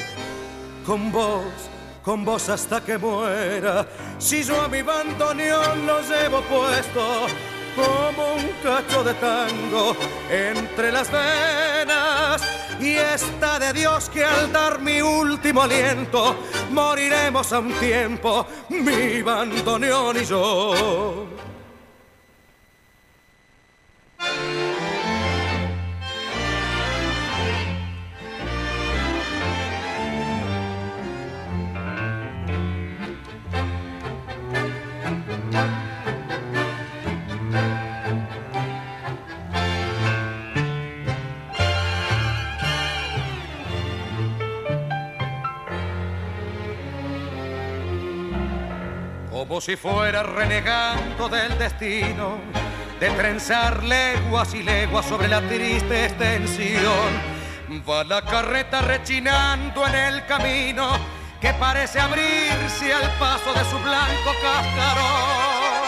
[0.84, 1.44] con vos,
[2.02, 3.86] con vos hasta que muera.
[4.18, 7.28] Si yo a mi bandoneón lo llevo puesto
[7.74, 9.96] como un cacho de tango
[10.30, 12.42] entre las venas.
[12.80, 16.36] Y está de Dios que al dar mi último aliento
[16.70, 21.26] moriremos a un tiempo, mi bandoneón y yo.
[49.46, 52.38] Como si fuera renegando del destino,
[52.98, 57.34] de trenzar leguas y leguas sobre la triste extensión.
[57.86, 60.92] Va la carreta rechinando en el camino
[61.42, 65.84] que parece abrirse al paso de su blanco cascarón.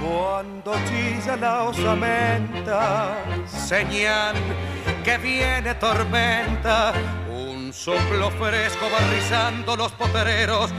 [0.00, 4.34] Cuando chilla la osamenta, señal
[5.04, 6.94] que viene tormenta,
[7.28, 10.70] un soplo fresco va rizando los potreros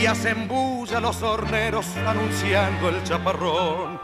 [0.00, 4.00] y hacen bulla los horneros anunciando el chaparrón.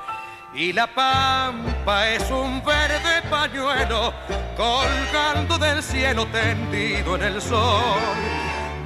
[0.55, 4.13] Y la pampa es un verde pañuelo
[4.57, 8.01] colgando del cielo tendido en el sol.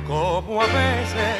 [0.06, 1.36] Como a veces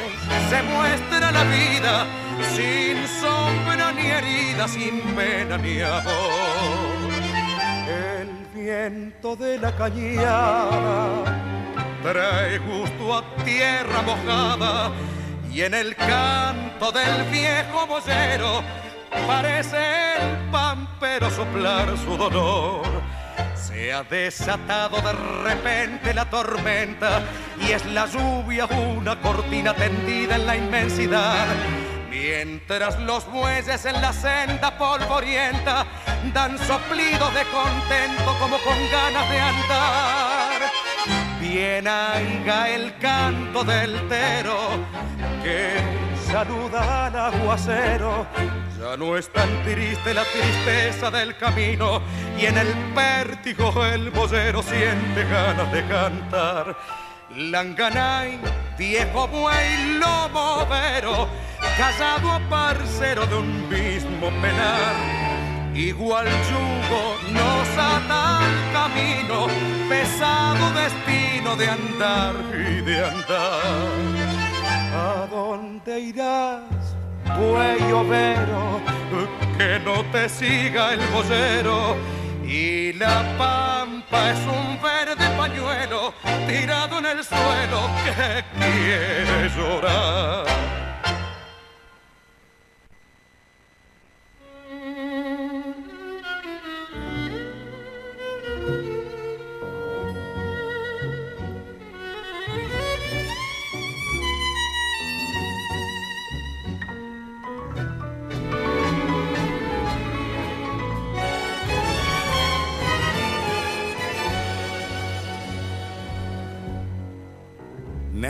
[0.49, 2.05] se muestra la vida
[2.53, 7.11] sin sombra ni herida, sin pena ni amor.
[7.87, 11.23] El viento de la cañada
[12.03, 14.91] trae gusto a tierra mojada
[15.53, 18.63] y en el canto del viejo boyero
[19.27, 19.77] parece
[20.15, 22.83] el pampero soplar su dolor.
[23.55, 25.13] Se ha desatado de
[25.43, 27.21] repente la tormenta
[27.59, 31.47] y es la lluvia una cortina tendida en la inmensidad.
[32.09, 35.85] Mientras los bueyes en la senda polvorienta
[36.33, 40.80] dan soplidos de contento como con ganas de andar.
[41.51, 44.57] Bien aiga el canto del tero
[45.43, 45.73] que
[46.31, 48.25] saluda al aguacero.
[48.79, 52.01] Ya no es tan triste la tristeza del camino
[52.39, 56.77] y en el pértigo el boyero siente ganas de cantar.
[57.35, 58.39] Langanay,
[58.77, 61.27] viejo buey, lomo vero,
[61.77, 65.40] casado parcero de un mismo penar.
[65.89, 67.03] Igual yugo
[67.33, 69.47] nos ata al camino,
[69.89, 73.89] pesado destino de andar y de andar.
[74.93, 76.95] ¿A dónde irás,
[77.35, 78.79] buey overo?
[79.57, 81.97] Que no te siga el boyero.
[82.45, 86.13] Y la pampa es un verde pañuelo
[86.47, 90.90] tirado en el suelo que quiere llorar.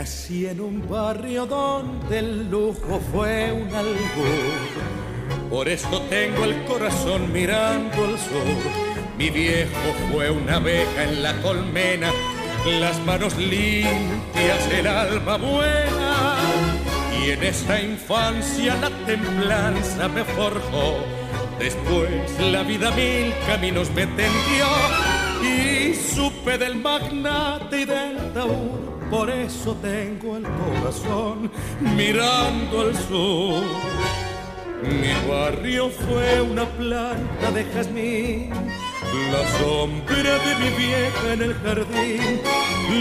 [0.02, 5.48] Nací en un barrio donde el lujo fue un albur.
[5.48, 8.58] Por eso tengo el corazón mirando al sur.
[9.16, 9.70] Mi viejo
[10.10, 12.10] fue una abeja en la colmena,
[12.80, 16.36] las manos limpias, el alma buena.
[17.22, 20.96] Y en esa infancia la templanza me forjó.
[21.60, 24.66] Después la vida mil caminos me tendió
[25.44, 31.50] y supe del magnate y del taur por eso tengo el corazón
[31.94, 33.62] mirando al sur.
[34.82, 38.50] Mi barrio fue una planta de jazmín,
[39.30, 42.40] la sombra de mi vieja en el jardín,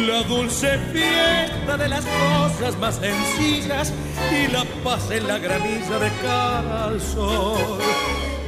[0.06, 3.94] la dulce fiesta de las cosas más sencillas
[4.32, 7.80] y la paz en la graniza de cara al sol.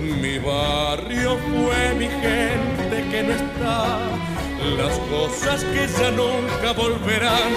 [0.02, 4.32] Mi barrio fue mi gente que no está
[4.77, 7.53] las cosas que ya nunca volverán.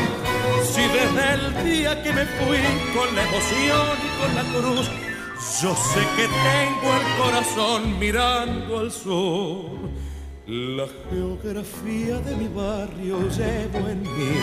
[0.65, 2.59] Si desde el día que me fui
[2.95, 4.91] con la emoción y con la cruz,
[5.63, 9.91] yo sé que tengo el corazón mirando al sur.
[10.47, 14.37] La geografía de mi barrio llevo en mí.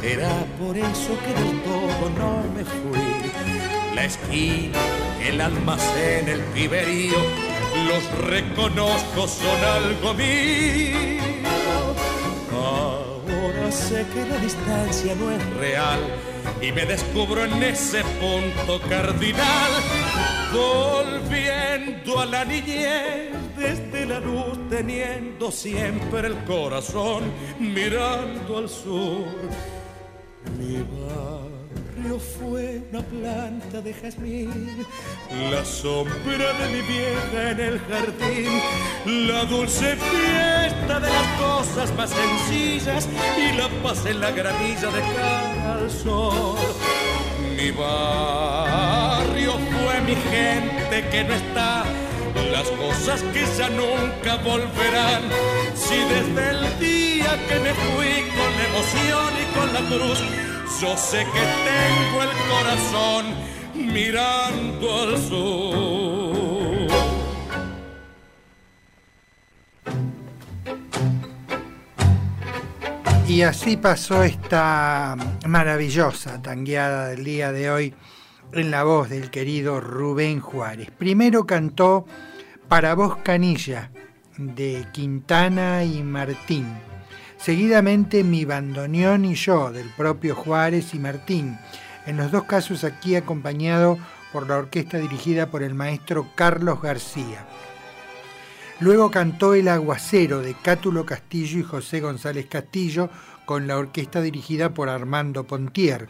[0.00, 3.94] Será por eso que del todo no me fui.
[3.94, 4.78] La esquina,
[5.22, 7.18] el almacén, el piberío,
[7.88, 11.27] los reconozco, son algo mío
[13.78, 16.00] sé que la distancia no es real
[16.60, 19.72] y me descubro en ese punto cardinal,
[20.52, 27.22] volviendo a la niñez desde la luz, teniendo siempre el corazón
[27.60, 29.26] mirando al sur.
[30.58, 30.76] Mi
[32.16, 34.86] fue una planta de jazmín,
[35.50, 42.10] la sombra de mi vieja en el jardín, la dulce fiesta de las cosas más
[42.10, 46.56] sencillas y la paz en la granilla de cara sol.
[47.56, 51.84] Mi barrio fue mi gente que no está,
[52.52, 55.22] las cosas que ya nunca volverán.
[55.74, 60.47] Si desde el día que me fui con la emoción y con la cruz,
[60.80, 63.26] yo sé que tengo el corazón
[63.74, 66.88] mirando al sur.
[73.26, 77.94] Y así pasó esta maravillosa tangueada del día de hoy
[78.52, 80.90] en la voz del querido Rubén Juárez.
[80.96, 82.06] Primero cantó
[82.68, 83.90] Para vos Canilla
[84.36, 86.87] de Quintana y Martín
[87.38, 91.56] Seguidamente Mi bandoneón y yo, del propio Juárez y Martín,
[92.06, 93.98] en los dos casos aquí acompañado
[94.32, 97.46] por la orquesta dirigida por el maestro Carlos García.
[98.80, 103.08] Luego cantó El Aguacero de Cátulo Castillo y José González Castillo
[103.44, 106.08] con la orquesta dirigida por Armando Pontier.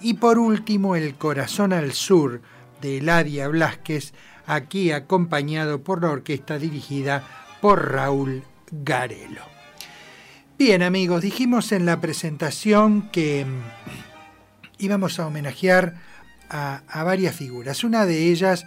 [0.00, 2.42] Y por último El Corazón al Sur
[2.80, 4.14] de Eladia Blasquez,
[4.46, 7.24] aquí acompañado por la orquesta dirigida
[7.60, 9.51] por Raúl Garelo.
[10.58, 13.62] Bien amigos, dijimos en la presentación que mm,
[14.78, 15.96] íbamos a homenajear
[16.50, 17.82] a, varias figuras.
[17.84, 18.66] Una de ellas,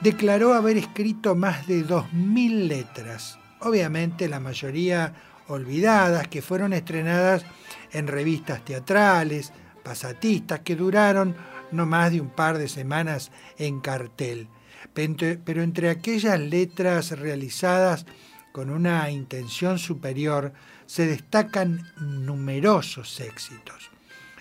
[0.00, 5.14] Declaró haber escrito más de dos mil letras, obviamente la mayoría
[5.48, 7.44] olvidadas que fueron estrenadas
[7.92, 9.52] en revistas teatrales,
[9.82, 11.34] pasatistas, que duraron
[11.72, 14.48] no más de un par de semanas en cartel.
[14.94, 18.06] Pero entre aquellas letras realizadas
[18.52, 20.52] con una intención superior
[20.86, 23.90] se destacan numerosos éxitos.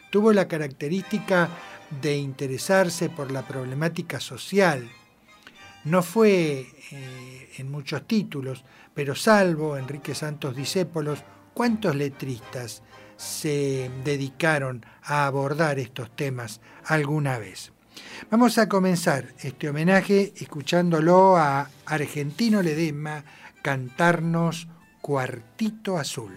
[0.09, 1.49] Tuvo la característica
[2.01, 4.89] de interesarse por la problemática social.
[5.83, 8.63] No fue eh, en muchos títulos,
[8.97, 12.81] pero salvo Enrique Santos Discépolos, ¿cuántos letristas
[13.15, 17.71] se dedicaron a abordar estos temas alguna vez?
[18.31, 23.23] Vamos a comenzar este homenaje escuchándolo a Argentino Ledema
[23.61, 24.67] cantarnos
[24.99, 26.35] Cuartito Azul.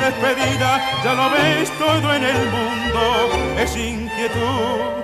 [0.00, 3.02] Despedida, ya no ves todo en el mundo,
[3.58, 5.00] es inquietud.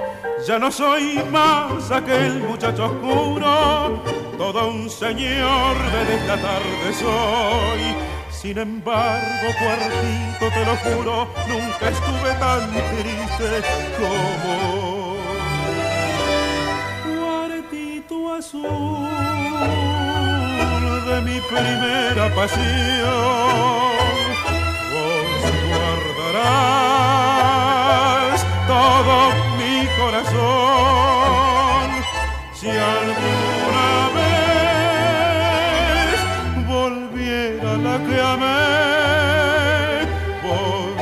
[0.47, 4.03] Ya no soy más aquel muchacho oscuro,
[4.39, 7.83] todo un señor de esta tarde soy.
[8.31, 13.63] Sin embargo, cuartito, te lo juro, nunca estuve tan triste
[13.99, 14.87] como
[18.37, 19.09] azul
[21.07, 23.96] de mi primera pasión.
[28.67, 29.17] Todo
[29.59, 31.87] mi corazón.
[32.59, 36.17] Si alguna vez
[36.67, 38.65] volviera la que amé,
[40.45, 40.97] vos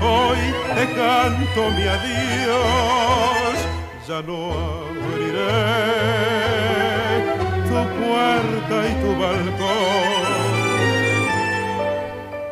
[0.00, 0.40] Hoy
[0.74, 2.87] te canto mi adiós,
[4.22, 4.52] no
[5.12, 5.48] abriré
[7.68, 10.38] tu puerta y tu balcón.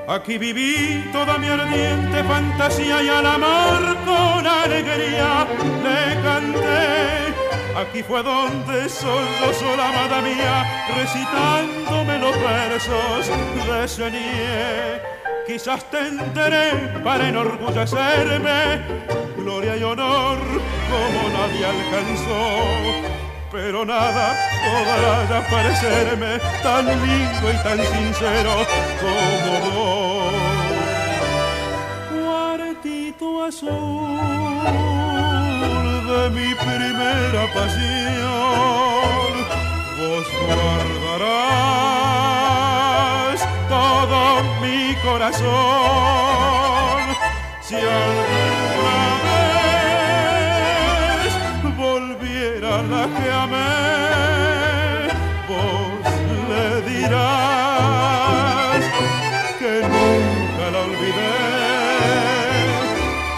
[0.09, 5.47] Aquí viví toda mi ardiente fantasía y al amor con alegría
[5.84, 7.34] le canté.
[7.76, 13.30] Aquí fue donde solo sola amada mía, recitándome los versos,
[13.68, 15.16] reseñé
[15.47, 18.80] quizás tendré para enorgullecerme
[19.36, 20.38] gloria y honor
[20.90, 22.42] como nadie alcanzó.
[23.52, 24.34] Pero nada
[24.64, 28.54] podrá parecerme tan lindo y tan sincero
[29.00, 30.34] como vos.
[32.10, 34.16] Cuartito azul
[36.06, 39.30] de mi primera pasión,
[39.98, 41.36] vos guardarás
[43.68, 44.20] todo
[44.60, 45.46] mi corazón.
[47.62, 49.15] Si alguna
[53.14, 53.74] que amé,
[55.48, 56.06] vos
[56.50, 58.80] le dirás
[59.60, 61.36] que nunca la olvidé.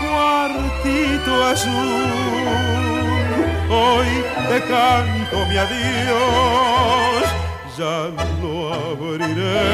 [0.02, 2.08] Cuartito azul,
[3.70, 4.10] hoy
[4.48, 7.24] te canto mi adiós
[7.78, 8.10] ya
[8.42, 9.68] lo abriré.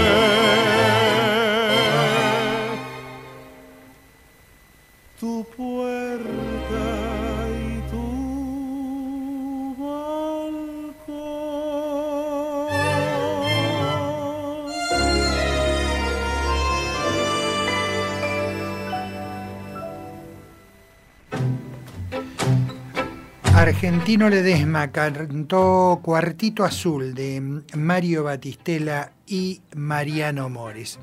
[23.87, 30.99] Argentino Ledesma cantó Cuartito Azul de Mario Batistela y Mariano Mores.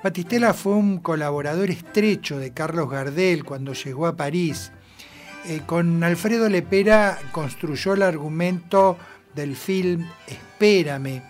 [0.00, 4.70] Batistela fue un colaborador estrecho de Carlos Gardel cuando llegó a París.
[5.48, 8.96] Eh, con Alfredo Lepera construyó el argumento
[9.34, 11.20] del film Espérame.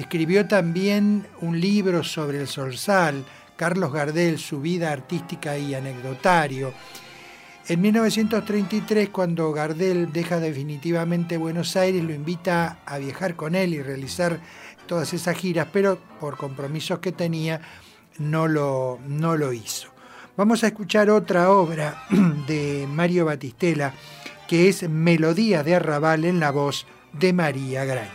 [0.00, 3.24] Escribió también un libro sobre el Sorsal,
[3.54, 6.74] Carlos Gardel, su vida artística y anecdotario.
[7.66, 13.82] En 1933, cuando Gardel deja definitivamente Buenos Aires, lo invita a viajar con él y
[13.82, 14.38] realizar
[14.86, 17.62] todas esas giras, pero por compromisos que tenía
[18.18, 19.88] no lo, no lo hizo.
[20.36, 22.04] Vamos a escuchar otra obra
[22.46, 23.94] de Mario Batistela,
[24.46, 28.10] que es Melodía de Arrabal en la voz de María Graña.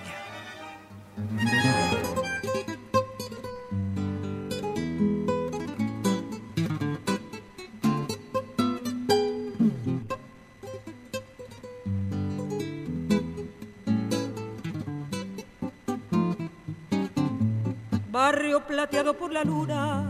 [18.70, 20.06] Plateado por la luna,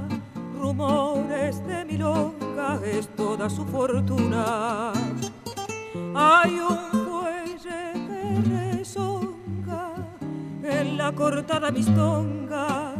[0.53, 4.91] rumores de milonga es toda su fortuna.
[6.13, 9.95] Hay un fuelle que rezonga
[10.61, 12.95] en la cortada mistonga,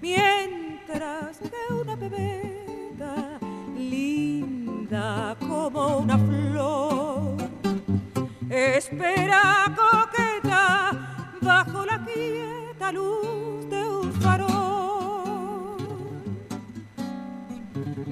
[0.00, 3.38] mientras que una pebeta
[3.78, 7.36] linda como una flor
[8.50, 13.42] espera coqueta bajo la quieta luz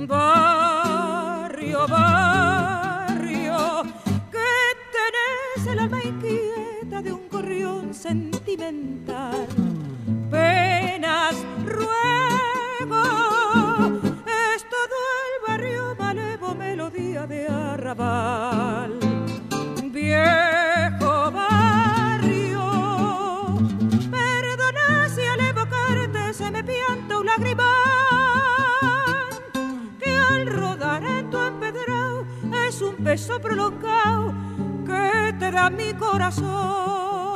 [0.07, 3.83] barrio, barrio,
[4.31, 4.53] que
[4.97, 9.47] tenés el alma inquieta de un corrión sentimental.
[10.31, 11.35] Penas,
[11.67, 13.03] ruego,
[14.27, 14.97] es todo
[15.27, 19.00] el barrio malevo melodía de arrabal.
[33.03, 34.35] Beso prolongado
[34.87, 37.31] que te da mi corazón.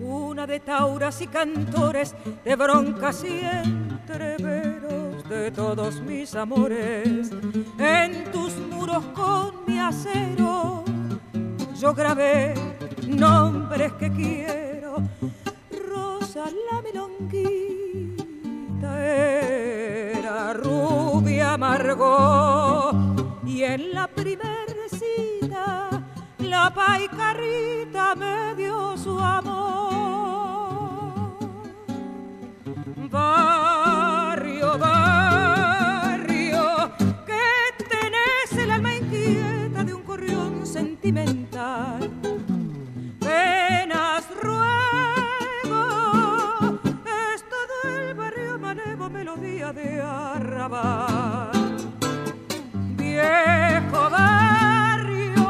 [0.00, 7.30] Una de tauras y cantores, de broncas y entreveros de todos mis amores,
[7.78, 10.84] en tus muros con mi acero,
[11.78, 12.54] yo grabé
[13.06, 15.02] nombres que quiero.
[16.38, 16.46] La
[16.82, 22.92] milonguita era rubia amargó
[23.44, 25.90] y en la primer cita
[26.38, 29.48] la paicarrita me dio su amor.
[33.10, 36.92] Barrio, barrio,
[37.26, 41.37] que tenés el alma inquieta de un corrión sentimental.
[52.98, 55.48] Viejo barrio,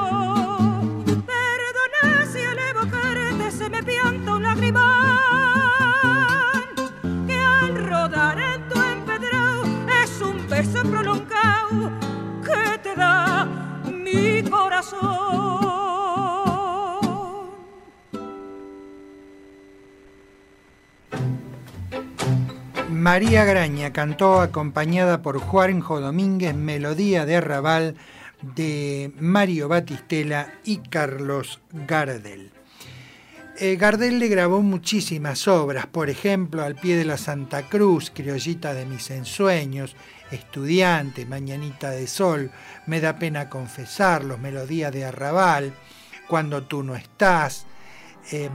[1.27, 4.85] perdona si al evocarte se me pianta un lagrimal
[7.27, 9.65] que al rodar en tu empedrado
[10.05, 11.91] es un beso prolongado
[12.45, 13.45] que te da
[13.91, 15.68] mi corazón.
[23.11, 27.95] María Graña cantó acompañada por Juanjo Domínguez Melodía de Arrabal
[28.43, 32.53] de Mario Batistela y Carlos Gardel.
[33.59, 38.75] Eh, Gardel le grabó muchísimas obras, por ejemplo, Al pie de la Santa Cruz, Criollita
[38.75, 39.97] de mis ensueños,
[40.31, 42.51] Estudiante, Mañanita de Sol,
[42.87, 45.73] Me da pena confesarlos, Melodía de Arrabal,
[46.29, 47.65] Cuando tú no estás,
[48.31, 48.51] eh,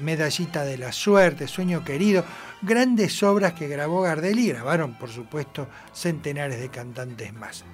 [0.00, 2.24] Medallita de la Suerte, Sueño Querido,
[2.62, 7.64] grandes obras que grabó Gardel y grabaron, por supuesto, centenares de cantantes más.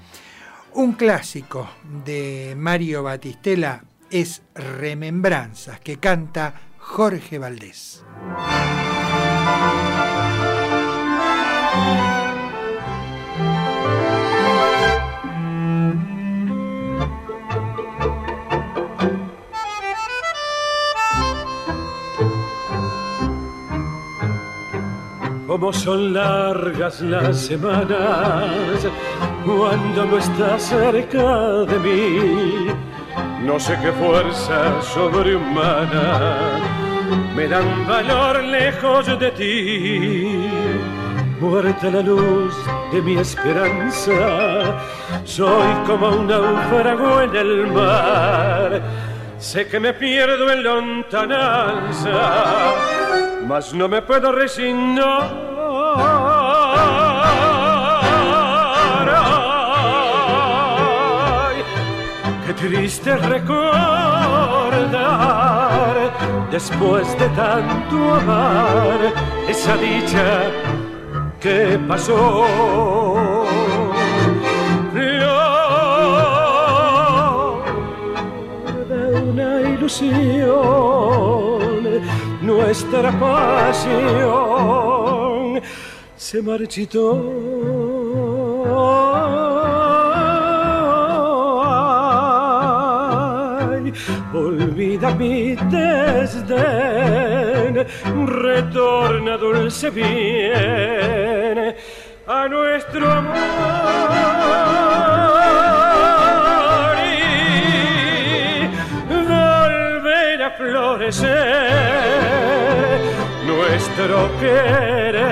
[0.74, 1.68] Un clásico
[2.04, 8.04] de Mario Batistela es Remembranzas, que canta Jorge Valdés.
[25.52, 28.88] Como son largas las semanas
[29.44, 32.68] cuando no estás cerca de mí.
[33.44, 36.58] No sé qué fuerza sobrehumana
[37.36, 40.48] me dan valor lejos de ti.
[41.38, 42.54] Muerta la luz
[42.90, 44.80] de mi esperanza,
[45.24, 48.80] soy como un náufrago en el mar.
[49.36, 52.12] Sé que me pierdo en lontananza,
[53.52, 55.30] mas no me puedo resignar.
[61.44, 61.62] Ay,
[62.46, 63.74] qué triste recordar
[66.50, 69.12] después de tanto amar
[69.46, 70.50] esa dicha
[71.38, 72.46] que pasó.
[74.94, 75.42] Flor
[78.88, 81.61] de una ilusión,
[82.42, 84.42] nuestra pasión
[86.16, 87.12] se marchitó.
[94.34, 96.26] Olvida mi desdén,
[98.26, 101.76] retorna dulce bien
[102.26, 104.12] a nuestro amor
[110.70, 111.30] florecer
[113.46, 115.26] nuestro querer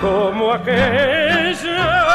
[0.00, 2.09] como aquella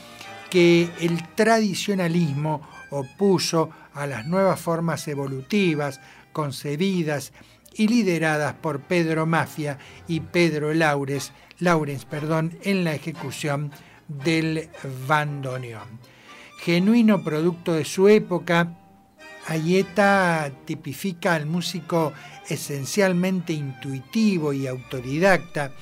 [0.51, 6.01] que el tradicionalismo opuso a las nuevas formas evolutivas,
[6.33, 7.33] concebidas
[7.75, 9.79] y lideradas por Pedro Mafia
[10.09, 11.31] y Pedro Laures,
[11.61, 13.71] Laurens perdón, en la ejecución
[14.09, 14.69] del
[15.07, 16.01] bandoneón.
[16.59, 18.81] Genuino producto de su época,
[19.47, 22.13] Ayeta tipifica al músico
[22.49, 25.73] esencialmente intuitivo y autodidacta,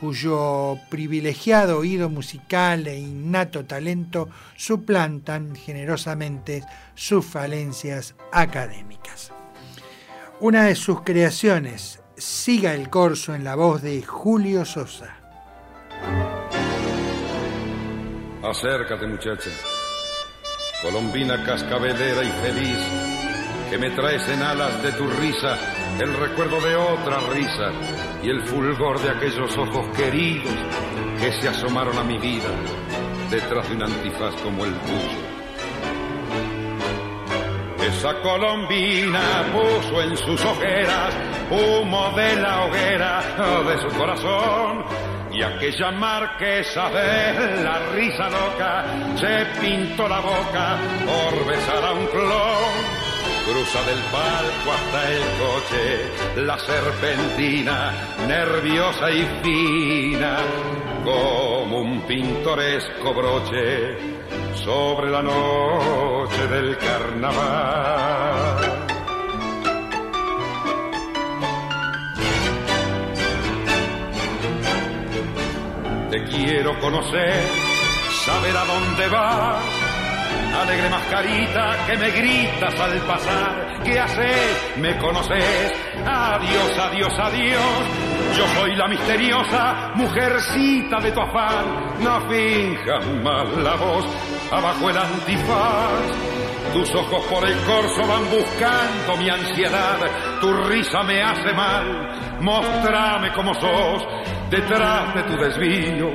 [0.00, 6.62] cuyo privilegiado oído musical e innato talento suplantan generosamente
[6.94, 9.32] sus falencias académicas.
[10.40, 15.14] Una de sus creaciones, Siga el Corso en la voz de Julio Sosa.
[18.42, 19.50] Acércate muchacha,
[20.82, 22.78] colombina cascabelera y feliz,
[23.70, 25.56] que me traes en alas de tu risa
[26.00, 27.72] el recuerdo de otra risa
[28.22, 30.52] y el fulgor de aquellos ojos queridos
[31.20, 32.48] que se asomaron a mi vida
[33.30, 35.28] detrás de un antifaz como el tuyo.
[37.88, 39.20] Esa colombina
[39.52, 41.14] puso en sus ojeras
[41.50, 43.22] humo de la hoguera
[43.66, 44.84] de su corazón.
[45.32, 48.84] Y aquella marquesa de la risa loca
[49.16, 53.07] se pintó la boca por besar a un clon.
[53.48, 57.94] Cruza del palco hasta el coche la serpentina,
[58.26, 60.36] nerviosa y fina,
[61.02, 63.96] como un pintoresco broche
[64.52, 68.18] sobre la noche del carnaval.
[76.10, 77.44] Te quiero conocer,
[78.26, 79.77] saber a dónde vas.
[80.54, 83.82] Alegre mascarita que me gritas al pasar.
[83.84, 84.76] ¿Qué haces?
[84.78, 85.72] ¿Me conoces?
[86.04, 88.08] Adiós, adiós, adiós.
[88.36, 91.94] Yo soy la misteriosa mujercita de tu afán.
[92.00, 94.04] No finjas más la voz
[94.50, 96.38] abajo el antifaz.
[96.72, 99.98] Tus ojos por el corso van buscando mi ansiedad.
[100.40, 102.40] Tu risa me hace mal.
[102.40, 104.06] Mostrame cómo sos
[104.50, 106.10] detrás de tu desvío.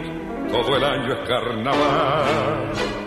[0.49, 3.02] Todo el año es carnaval.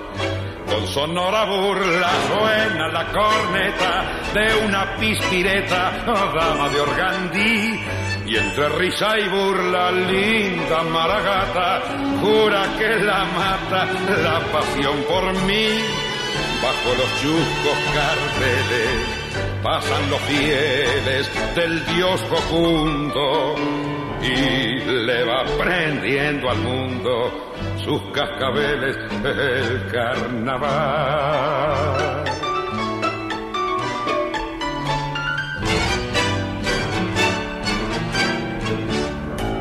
[0.66, 7.80] Con sonora burla suena la corneta de una pispireta, dama de organdí.
[8.26, 11.82] Y entre risa y burla, linda maragata,
[12.20, 13.86] jura que la mata
[14.22, 15.68] la pasión por mí.
[16.62, 19.26] Bajo los chuscos carteles
[19.62, 23.54] pasan los fieles del dios Jocundo
[24.22, 27.52] y le va prendiendo al mundo
[27.86, 30.64] sus cascabeles el carnaval.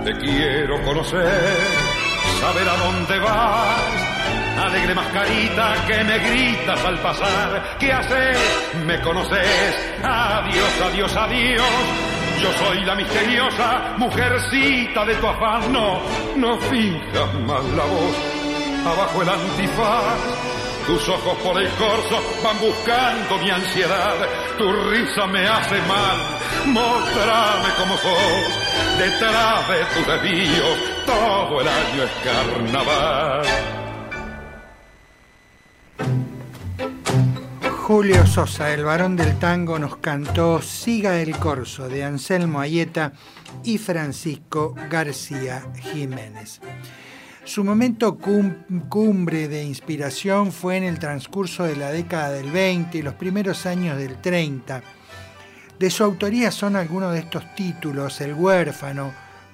[0.04, 1.54] Te quiero conocer,
[2.42, 4.06] saber a dónde vas.
[4.58, 7.78] Alegre mascarita que me gritas al pasar.
[7.78, 8.40] ¿Qué haces?
[8.88, 9.76] ¿Me conoces?
[10.02, 12.25] Adiós, adiós, adiós.
[12.42, 15.72] Yo soy la misteriosa mujercita de tu afán.
[15.72, 16.00] No,
[16.36, 18.16] no finjas más la voz.
[18.86, 20.04] Abajo el antifaz.
[20.86, 24.16] tus ojos por el corso van buscando mi ansiedad.
[24.58, 26.18] Tu risa me hace mal.
[26.68, 28.98] Mostrame como sos.
[28.98, 33.46] Detrás de tus desvíos, todo el año es carnaval.
[37.86, 43.14] Julio Sosa, el varón del tango, nos cantó Siga el Corso de Anselmo Ayeta
[43.64, 46.62] y Francisco García Jiménez.
[47.44, 53.02] Su momento cumbre de inspiración fue en el transcurso de la década del 20 y
[53.04, 54.82] los primeros años del 30.
[55.78, 59.14] De su autoría son algunos de estos títulos, El huérfano,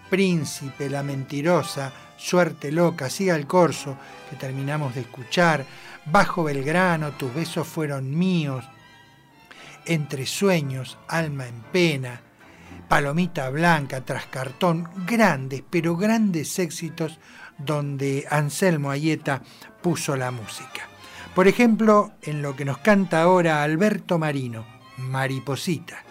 [0.10, 3.98] Príncipe, La mentirosa, Suerte loca, Siga el corso,
[4.30, 5.66] que terminamos de escuchar,
[6.06, 8.66] Bajo Belgrano, Tus besos fueron míos,
[9.86, 12.22] Entre sueños, Alma en pena,
[12.88, 17.20] Palomita Blanca, Tras cartón, grandes, pero grandes éxitos
[17.58, 19.42] donde Anselmo Ayeta
[19.82, 20.88] puso la música.
[21.36, 24.66] Por ejemplo, en lo que nos canta ahora Alberto Marino,
[24.98, 26.11] Mariposita.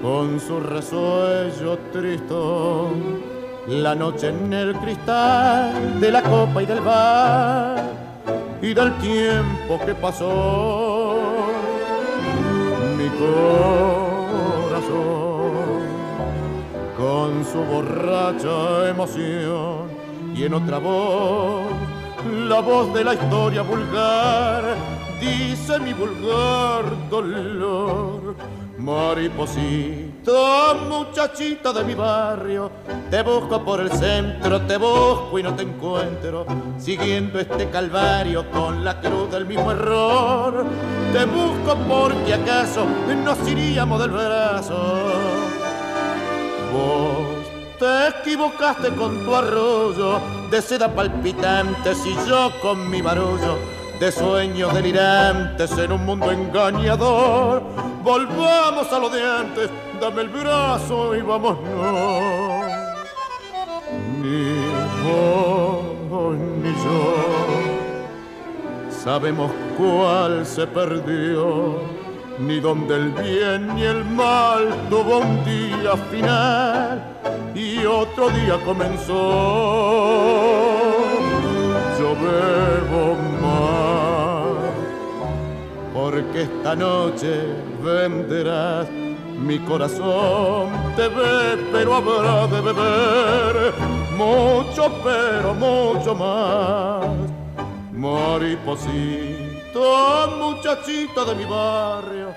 [0.00, 2.34] Con su resuello triste,
[3.66, 7.82] la noche en el cristal de la copa y del bar
[8.62, 11.16] y del tiempo que pasó.
[12.96, 13.54] Mi corazón
[16.96, 19.88] con su borracha emoción
[20.36, 21.64] y en otra voz,
[22.48, 28.34] la voz de la historia vulgar dice mi vulgar dolor.
[28.78, 32.70] Mariposita, muchachita de mi barrio,
[33.08, 36.44] te busco por el centro, te busco y no te encuentro,
[36.76, 40.66] siguiendo este calvario con la cruz del mismo error.
[41.12, 42.84] Te busco porque acaso
[43.24, 45.12] nos iríamos del brazo.
[46.72, 47.46] Vos
[47.78, 50.20] te equivocaste con tu arroyo
[50.50, 57.62] de seda palpitante, si yo con mi barullo de sueños delirantes en un mundo engañador.
[58.02, 61.58] Volvamos a lo de antes, dame el brazo y vámonos.
[64.20, 64.54] Ni
[65.04, 67.44] vos ni yo
[69.04, 71.78] sabemos cuál se perdió,
[72.38, 77.04] ni dónde el bien ni el mal tuvo un día final
[77.54, 79.12] y otro día comenzó.
[81.98, 83.33] Yo bebo
[86.04, 87.46] porque esta noche
[87.82, 88.86] venderás
[89.38, 93.72] mi corazón te ve, pero habrá de beber
[94.14, 97.06] mucho, pero mucho más.
[97.94, 99.80] Mariposito,
[100.38, 102.34] muchachita de mi barrio,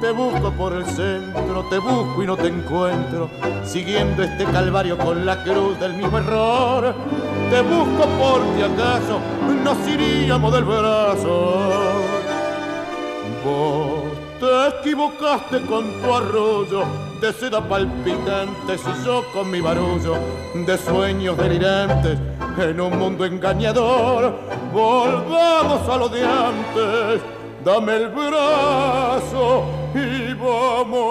[0.00, 3.28] te busco por el centro, te busco y no te encuentro,
[3.64, 6.94] siguiendo este calvario con la cruz del mismo error.
[7.50, 9.20] Te busco porque acaso
[9.62, 12.17] nos iríamos del brazo.
[13.44, 14.04] Vos
[14.40, 16.84] te equivocaste con tu arroyo
[17.20, 20.16] de seda palpitante, si yo con mi barullo
[20.54, 22.18] de sueños delirantes
[22.58, 24.34] en un mundo engañador.
[24.72, 27.22] Volvamos a lo de antes
[27.64, 31.08] dame el brazo y vámonos.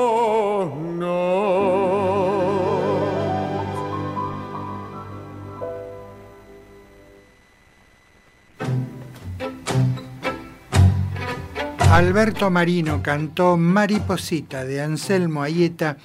[11.92, 15.98] Alberto Marino cantó Mariposita de Anselmo Ayeta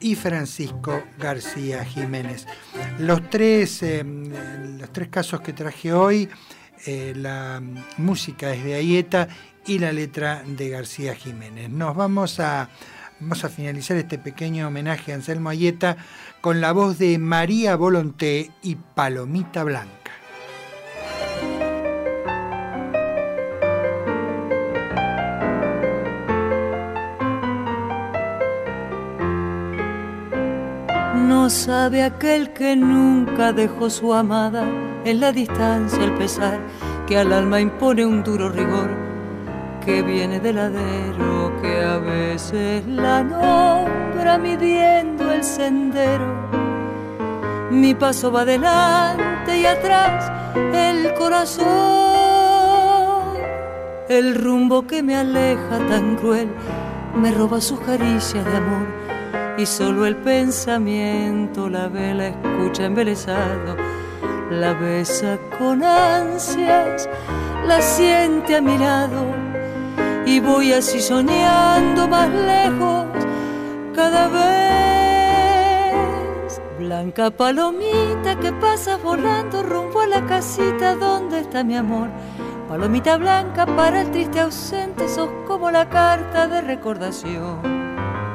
[0.00, 2.46] y Francisco García Jiménez.
[2.98, 6.28] Los tres, eh, los tres casos que traje hoy,
[6.86, 7.62] eh, la
[7.96, 9.28] música es de Ayeta
[9.66, 11.70] y la letra de García Jiménez.
[11.70, 12.68] Nos vamos a,
[13.20, 15.96] vamos a finalizar este pequeño homenaje a Anselmo Ayeta
[16.40, 19.97] con la voz de María Volonté y Palomita Blanca.
[31.48, 34.68] No sabe aquel que nunca dejó su amada
[35.06, 36.60] en la distancia el pesar
[37.06, 38.90] que al alma impone un duro rigor
[39.82, 46.50] que viene del ladero, que a veces la nombra midiendo el sendero.
[47.70, 51.66] Mi paso va adelante y atrás el corazón,
[54.10, 56.50] el rumbo que me aleja tan cruel,
[57.14, 59.07] me roba sus caricias de amor
[59.58, 63.76] y solo el pensamiento la vela escucha embelesado
[64.50, 67.08] la besa con ansias,
[67.66, 69.26] la siente a mi lado
[70.24, 73.06] y voy así soñando más lejos
[73.94, 74.38] cada vez.
[76.78, 82.08] Blanca palomita que pasa volando rumbo a la casita donde está mi amor.
[82.68, 87.77] Palomita blanca para el triste ausente, sos como la carta de recordación.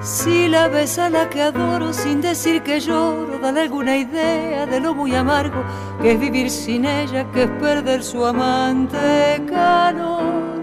[0.03, 4.81] Si la ves a la que adoro sin decir que lloro, dale alguna idea de
[4.81, 5.63] lo muy amargo
[6.01, 10.61] que es vivir sin ella, que es perder su amante calor.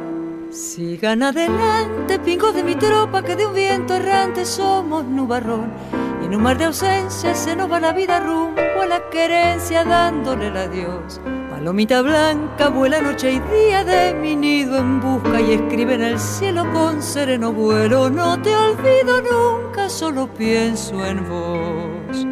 [0.50, 5.72] Sigan adelante, pingo de mi tropa, que de un viento errante somos nubarrón.
[6.20, 9.84] Y en un mar de ausencia se nos va la vida rumbo a la querencia
[9.84, 11.18] dándole el adiós.
[11.60, 16.18] Palomita blanca vuela noche y día de mi nido en busca y escribe en el
[16.18, 18.08] cielo con sereno vuelo.
[18.08, 22.24] No te olvido nunca, solo pienso en vos.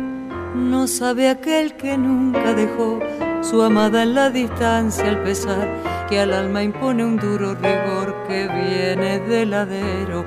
[0.55, 3.01] No sabe aquel que nunca dejó
[3.43, 5.69] su amada en la distancia al pesar
[6.09, 10.25] que al alma impone un duro rigor que viene del ladero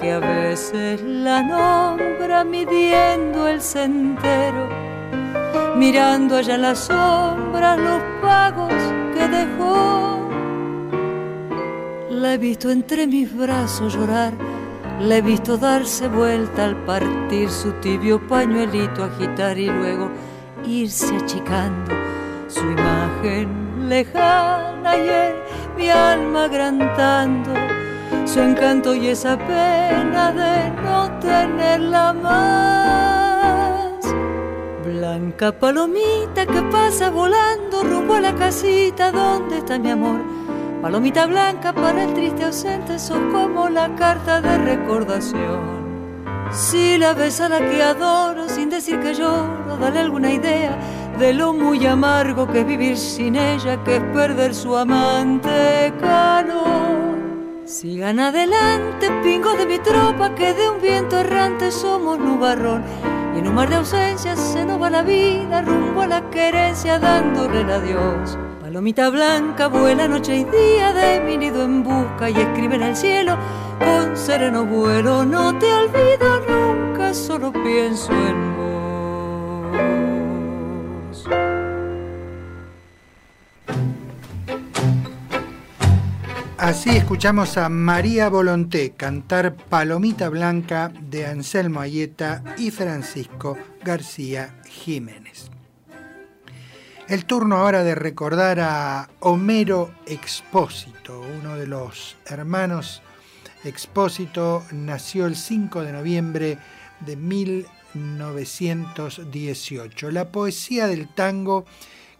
[0.00, 4.91] que a veces la nombra midiendo el sendero
[5.76, 8.72] mirando allá en las sombras los pagos
[9.14, 10.28] que dejó.
[12.10, 14.32] La he visto entre mis brazos llorar,
[15.00, 20.10] la he visto darse vuelta al partir su tibio pañuelito, agitar y luego
[20.64, 21.92] irse achicando
[22.48, 27.52] su imagen lejana y mi alma agrandando
[28.24, 33.21] su encanto y esa pena de no tenerla más.
[35.02, 40.20] Blanca palomita que pasa volando rumbo a la casita donde está mi amor.
[40.80, 45.58] Palomita blanca para el triste ausente, sos como la carta de recordación.
[46.52, 50.78] Si la ves a la que adoro sin decir que lloro, dale alguna idea
[51.18, 57.18] de lo muy amargo que es vivir sin ella, que es perder su amante calor.
[57.64, 63.48] Sigan adelante, pingos de mi tropa, que de un viento errante somos nubarrón y en
[63.48, 67.70] un mar de ausencias se nos va la vida rumbo a la querencia dándole el
[67.70, 68.38] adiós.
[68.60, 72.96] Palomita blanca vuela noche y día de mi nido en busca y escribe en el
[72.96, 73.36] cielo
[73.78, 75.24] con sereno vuelo.
[75.24, 78.62] No te olvido nunca, solo pienso en vos.
[86.62, 95.50] Así escuchamos a María Volonté cantar Palomita Blanca de Anselmo Ayeta y Francisco García Jiménez.
[97.08, 103.02] El turno ahora de recordar a Homero Expósito, uno de los hermanos
[103.64, 106.58] Expósito, nació el 5 de noviembre
[107.00, 110.12] de 1918.
[110.12, 111.64] La poesía del tango,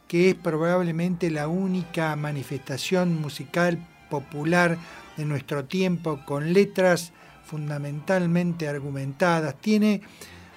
[0.08, 3.78] que es probablemente la única manifestación musical
[4.12, 4.76] popular
[5.16, 7.12] de nuestro tiempo con letras
[7.46, 10.02] fundamentalmente argumentadas, tiene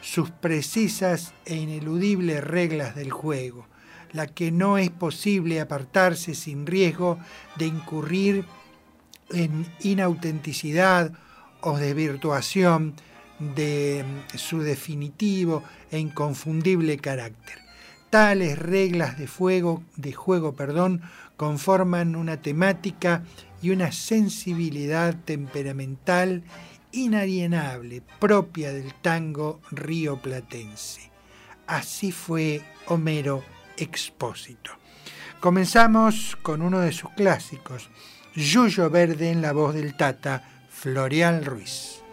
[0.01, 3.65] sus precisas e ineludibles reglas del juego,
[4.11, 7.17] la que no es posible apartarse sin riesgo
[7.55, 8.45] de incurrir
[9.29, 11.13] en inautenticidad
[11.61, 12.93] o desvirtuación
[13.39, 14.05] de
[14.35, 17.59] su definitivo e inconfundible carácter.
[18.09, 21.01] Tales reglas de, fuego, de juego perdón,
[21.37, 23.23] conforman una temática
[23.61, 26.43] y una sensibilidad temperamental
[26.91, 31.11] inalienable propia del tango rioplatense.
[31.67, 33.43] Así fue Homero
[33.77, 34.71] Expósito.
[35.39, 37.89] Comenzamos con uno de sus clásicos,
[38.35, 42.04] Yuyo Verde en la voz del Tata, Florial Ruiz.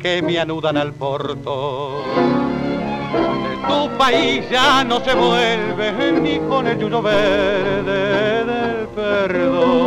[0.00, 2.02] Que me anudan al porto.
[3.12, 9.79] De tu país ya no se vuelve ni con el yuyo verde del perdón.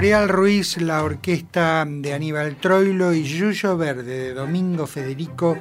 [0.00, 5.58] Floreal Ruiz, la orquesta de Aníbal Troilo y Yuyo Verde de Domingo Federico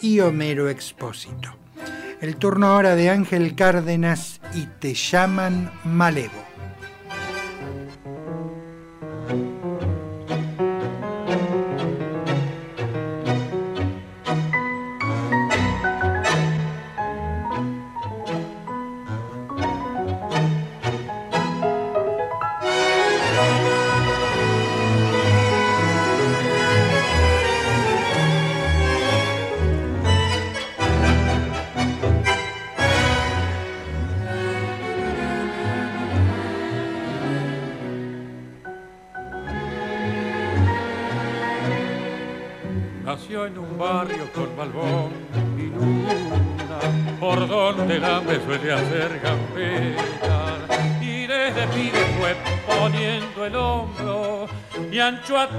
[0.00, 1.54] y Homero Expósito.
[2.22, 6.41] El turno ahora de Ángel Cárdenas y Te llaman Malevo.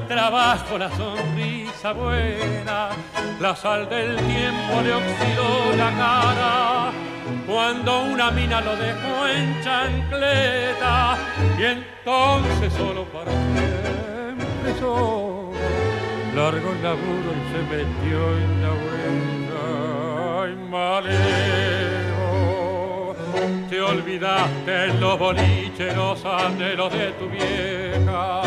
[0.08, 2.90] Trabajo la sonrisa buena.
[3.40, 6.92] La sal del tiempo le oxidó la cara
[7.48, 11.18] cuando una mina lo dejó en chancleta
[11.58, 15.34] y entonces solo para siempre solo
[16.36, 19.64] largo el laburo y se metió en la buena.
[20.42, 21.16] Ay, malevo,
[23.70, 28.42] te olvidaste en los boliches los anhelos de tu vieja.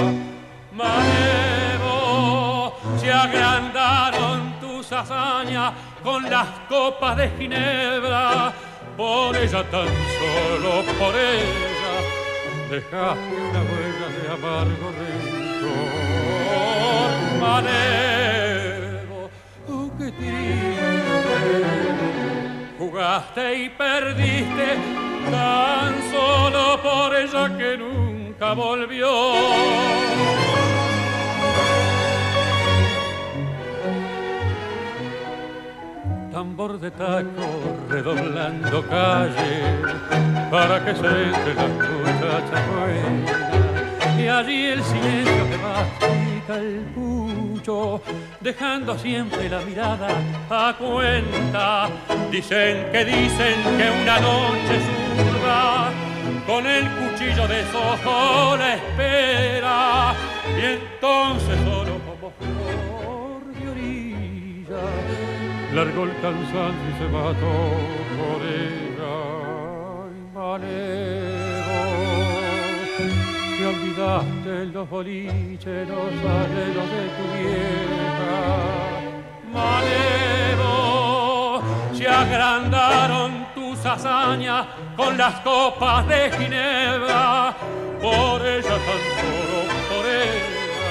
[0.77, 5.73] Malevo, se agrandaron tus hazañas
[6.05, 8.53] con las copas de Ginebra.
[8.95, 9.89] Por ella tan
[10.19, 11.95] solo, por ella,
[12.71, 15.97] dejaste una huella de amargo rencor.
[17.41, 19.21] Malevo,
[19.69, 20.87] oh, qué triste.
[22.79, 24.69] Jugaste y perdiste
[25.31, 30.46] tan solo por ella que nunca volvió.
[36.37, 37.49] Tambor de taco
[37.89, 39.57] redoblando calle
[40.51, 44.21] para que se entre las muchachas buenas.
[44.21, 48.03] Y allí el silencio que mastica el pucho
[48.43, 50.09] dejando siempre la mirada
[50.51, 51.89] a cuenta.
[52.31, 54.75] Dicen que dicen que una noche
[55.17, 55.91] zurda
[56.47, 60.15] con el cuchillo de sojo la espera.
[60.55, 65.06] Y entonces solo como flor de orilla
[65.77, 67.55] largó el cansancio y se mató
[68.17, 69.17] por ella.
[70.01, 71.81] Ay, Malevo,
[73.59, 78.41] te olvidaste los boliches, los anhelos de tu vieja.
[79.53, 80.73] Malevo,
[81.93, 84.67] se agrandaron tus hazañas
[84.97, 87.55] con las copas de Ginebra.
[88.01, 89.59] Por ella tan solo,
[89.91, 90.91] por ella,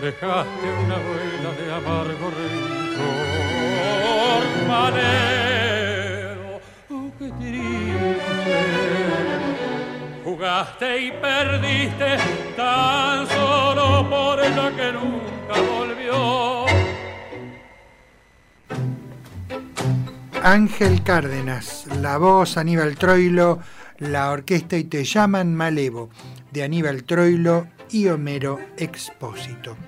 [0.00, 3.37] dejaste una huella de amargo rencor.
[4.68, 8.20] Manero, oh, qué triste.
[10.22, 12.18] Jugaste y perdiste
[12.54, 16.66] tan solo por ella que nunca volvió.
[20.42, 23.60] Ángel Cárdenas, la voz Aníbal Troilo,
[23.96, 26.10] la orquesta y te llaman Malevo,
[26.52, 29.78] de Aníbal Troilo y Homero Expósito.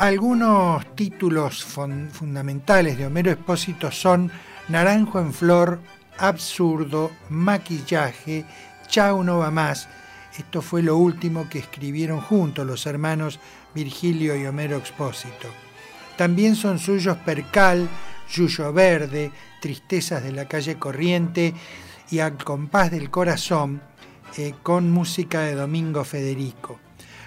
[0.00, 4.32] Algunos títulos fundamentales de Homero Expósito son
[4.68, 5.78] Naranjo en Flor,
[6.16, 8.46] Absurdo, Maquillaje,
[8.88, 9.90] Chau no va más.
[10.38, 13.40] Esto fue lo último que escribieron juntos los hermanos
[13.74, 15.48] Virgilio y Homero Expósito.
[16.16, 17.86] También son suyos Percal,
[18.32, 21.52] Yuyo Verde, Tristezas de la calle Corriente
[22.10, 23.82] y Al compás del corazón,
[24.38, 26.80] eh, con música de Domingo Federico.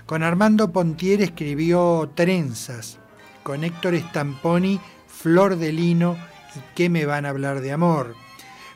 [0.06, 3.00] Con Armando Pontier escribió Trenzas,
[3.42, 6.18] con Héctor Stamponi, Flor de Lino
[6.56, 8.16] y ¿Qué me van a hablar de amor?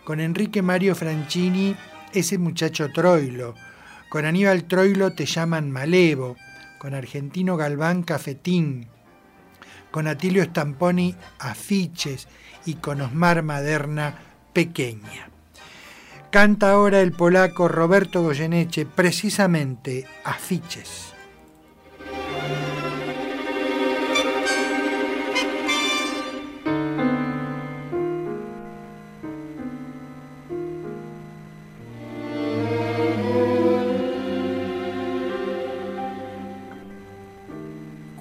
[0.06, 1.76] Con Enrique Mario Franchini,
[2.14, 3.56] Ese muchacho Troilo.
[4.10, 6.38] Con Aníbal Troilo te llaman Malevo.
[6.80, 8.88] Con Argentino Galván Cafetín.
[9.91, 12.28] Con Atilio Stamponi Afiches
[12.66, 14.16] y con Osmar Maderna
[14.54, 15.30] Pequeña.
[16.32, 21.07] Canta ahora el polaco Roberto Goyeneche precisamente Afiches.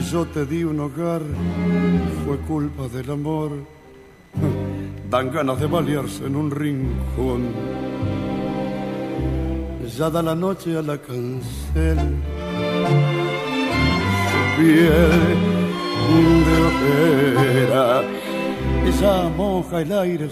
[0.00, 1.22] Yo te di un hogar,
[2.24, 3.50] fue culpa del amor.
[5.10, 7.42] Dan ganas de balearse en un rincón
[9.96, 11.98] ya da la noche a la cancel.
[14.30, 15.10] Su piel
[16.46, 18.02] de ojera,
[18.86, 20.28] ella moja el aire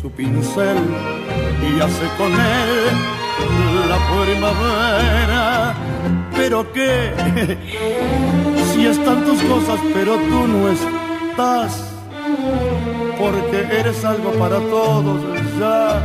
[0.00, 0.76] su pincel
[1.62, 2.94] y hace con él
[3.88, 5.74] la primavera.
[6.36, 7.12] Pero qué,
[8.74, 11.92] si están tus cosas, pero tú no estás,
[13.18, 15.20] porque eres algo para todos
[15.58, 16.02] ya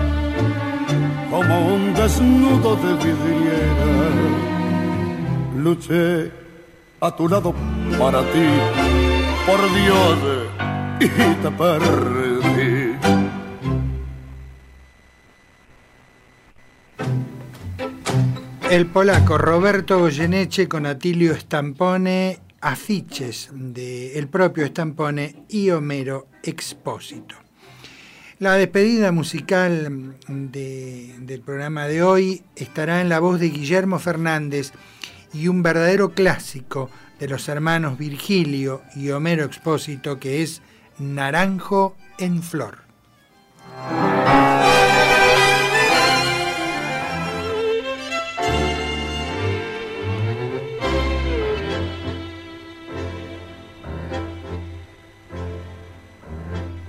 [1.31, 4.09] como un desnudo de vidriera.
[5.55, 6.31] Luché
[7.01, 7.53] a tu lado
[7.97, 8.47] para ti,
[9.47, 10.17] por Dios,
[10.99, 11.07] y
[11.41, 12.89] te perdí.
[18.69, 27.35] El polaco Roberto Goyeneche con Atilio Stampone, afiches del el propio Stampone y Homero Expósito.
[28.39, 34.71] La despedida musical del programa de hoy estará en la voz de Guillermo Fernández
[35.33, 40.61] y un verdadero clásico de los hermanos Virgilio y Homero Expósito que es
[40.97, 42.79] Naranjo en Flor.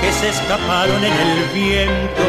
[0.00, 2.24] que se escaparon en el viento.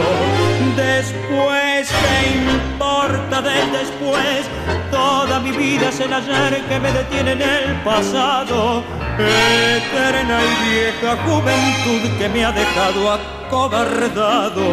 [0.76, 4.48] Después, ¿qué importa del después?
[4.92, 8.84] Toda mi vida es el ayer que me detiene en el pasado.
[9.18, 14.64] Eterna y vieja juventud que me ha dejado acobardado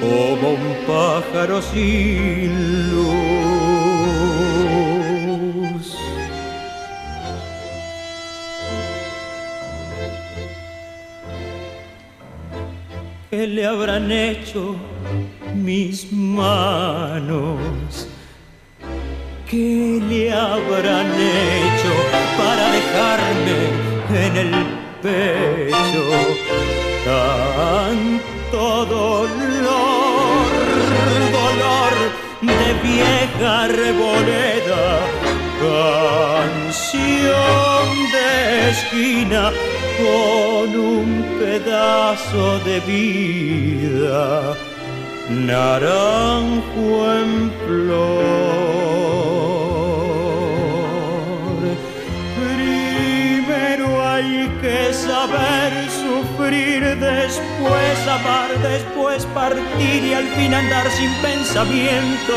[0.00, 3.53] como un pájaro sin luz.
[13.36, 14.76] ¿Qué le habrán hecho
[15.56, 17.58] mis manos?
[19.50, 21.92] ¿Qué le habrán hecho
[22.38, 23.58] para dejarme
[24.24, 24.52] en el
[25.02, 26.04] pecho
[27.04, 30.46] tanto dolor,
[31.32, 31.94] dolor
[32.40, 34.84] de vieja revoleda,
[36.54, 38.28] canción de
[38.70, 39.42] esquina
[39.98, 44.54] con un pedazo de vida,
[45.28, 48.24] naranjo en flor.
[52.40, 55.72] Primero hay que saber
[56.44, 62.34] sufrir, después amar, después partir y al fin andar sin pensamiento.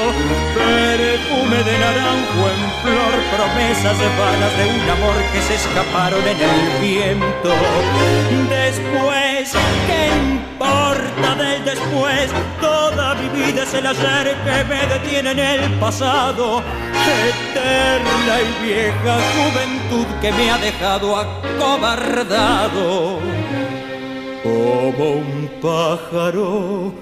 [0.55, 6.39] Perfume de naranjo en flor, promesas de vanas de un amor que se escaparon en
[6.41, 7.53] el viento.
[8.49, 9.51] Después,
[9.87, 12.31] ¿qué importa del después?
[12.61, 16.63] Toda mi vida es el ayer que me detiene en el pasado.
[17.29, 22.17] Eterna y vieja juventud que me ha dejado acobardado
[24.47, 26.93] como un pájaro.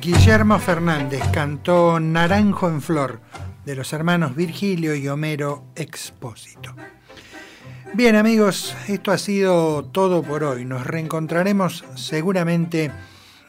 [0.00, 3.20] Guillermo Fernández cantó Naranjo en Flor
[3.64, 6.74] de los hermanos Virgilio y Homero Expósito.
[7.94, 10.64] Bien amigos, esto ha sido todo por hoy.
[10.64, 12.90] Nos reencontraremos seguramente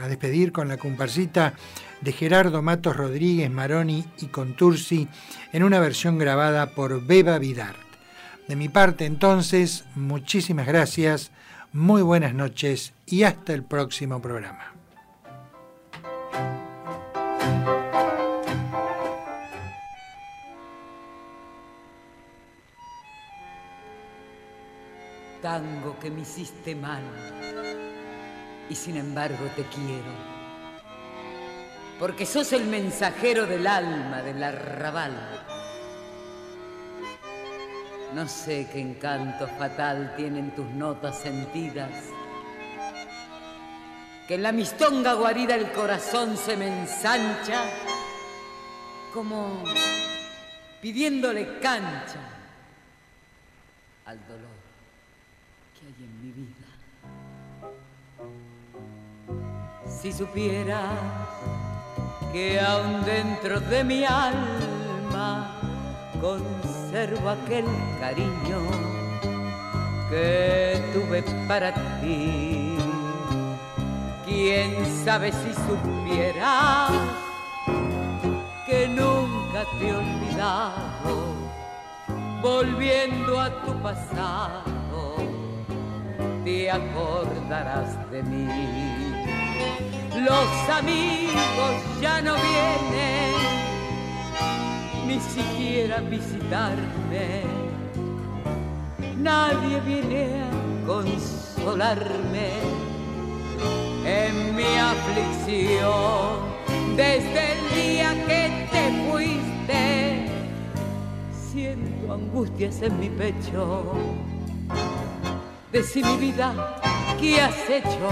[0.00, 1.54] a despedir con la comparsita
[2.00, 5.08] de Gerardo Matos Rodríguez Maroni y Contursi
[5.52, 7.93] en una versión grabada por Beba Vidart.
[8.48, 11.30] De mi parte entonces, muchísimas gracias,
[11.72, 14.72] muy buenas noches y hasta el próximo programa.
[25.40, 27.02] Tango que me hiciste mal
[28.68, 30.34] y sin embargo te quiero
[31.98, 35.12] porque sos el mensajero del alma del arrabal.
[38.14, 41.90] No sé qué encanto fatal tienen tus notas sentidas,
[44.28, 47.64] que en la mistonga guarida el corazón se me ensancha
[49.12, 49.64] como
[50.80, 52.20] pidiéndole cancha
[54.06, 54.62] al dolor
[55.74, 56.68] que hay en mi vida.
[59.90, 61.00] Si supieras
[62.32, 65.63] que aún dentro de mi alma
[66.24, 67.66] conservo aquel
[68.00, 68.60] cariño
[70.08, 71.70] que tuve para
[72.00, 72.78] ti.
[74.24, 74.70] Quién
[75.04, 76.92] sabe si supieras
[78.66, 81.12] que nunca te he olvidado,
[82.40, 85.16] volviendo a tu pasado,
[86.42, 88.48] te acordarás de mí.
[90.28, 93.63] Los amigos ya no vienen,
[95.06, 97.42] ni siquiera visitarme.
[99.18, 102.50] Nadie viene a consolarme
[104.04, 106.54] en mi aflicción.
[106.96, 110.26] Desde el día que te fuiste,
[111.50, 113.92] siento angustias en mi pecho.
[115.72, 116.80] Decí mi vida,
[117.18, 118.08] ¿qué has hecho?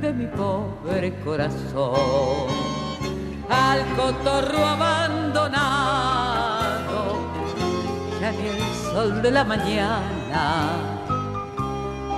[0.00, 2.77] de mi pobre corazón.
[3.48, 5.48] Al cotorro abandonado,
[8.20, 8.60] ya ni el
[8.92, 10.98] sol de la mañana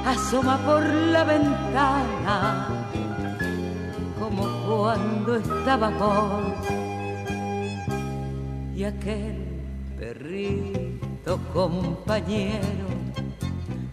[0.04, 2.66] asoma por la ventana
[4.18, 6.54] como cuando estaba vos
[8.74, 9.36] y aquel
[9.98, 12.88] perrito compañero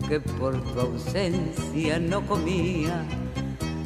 [0.07, 3.03] que por tu ausencia no comía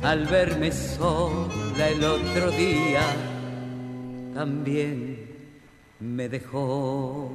[0.04, 3.02] al verme sola el otro día,
[4.34, 5.30] también
[6.00, 7.32] me dejó.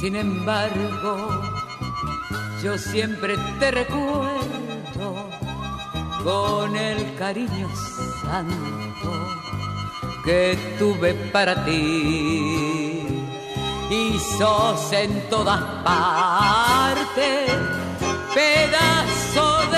[0.00, 1.42] Sin embargo,
[2.62, 5.30] yo siempre te recuerdo
[6.22, 7.68] con el cariño
[8.22, 9.12] santo
[10.24, 13.06] que tuve para ti.
[13.90, 14.18] Y
[14.92, 17.52] en todas partes
[18.34, 19.70] pedazo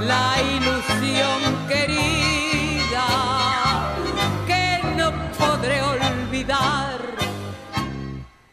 [0.00, 2.19] la ilusión querida.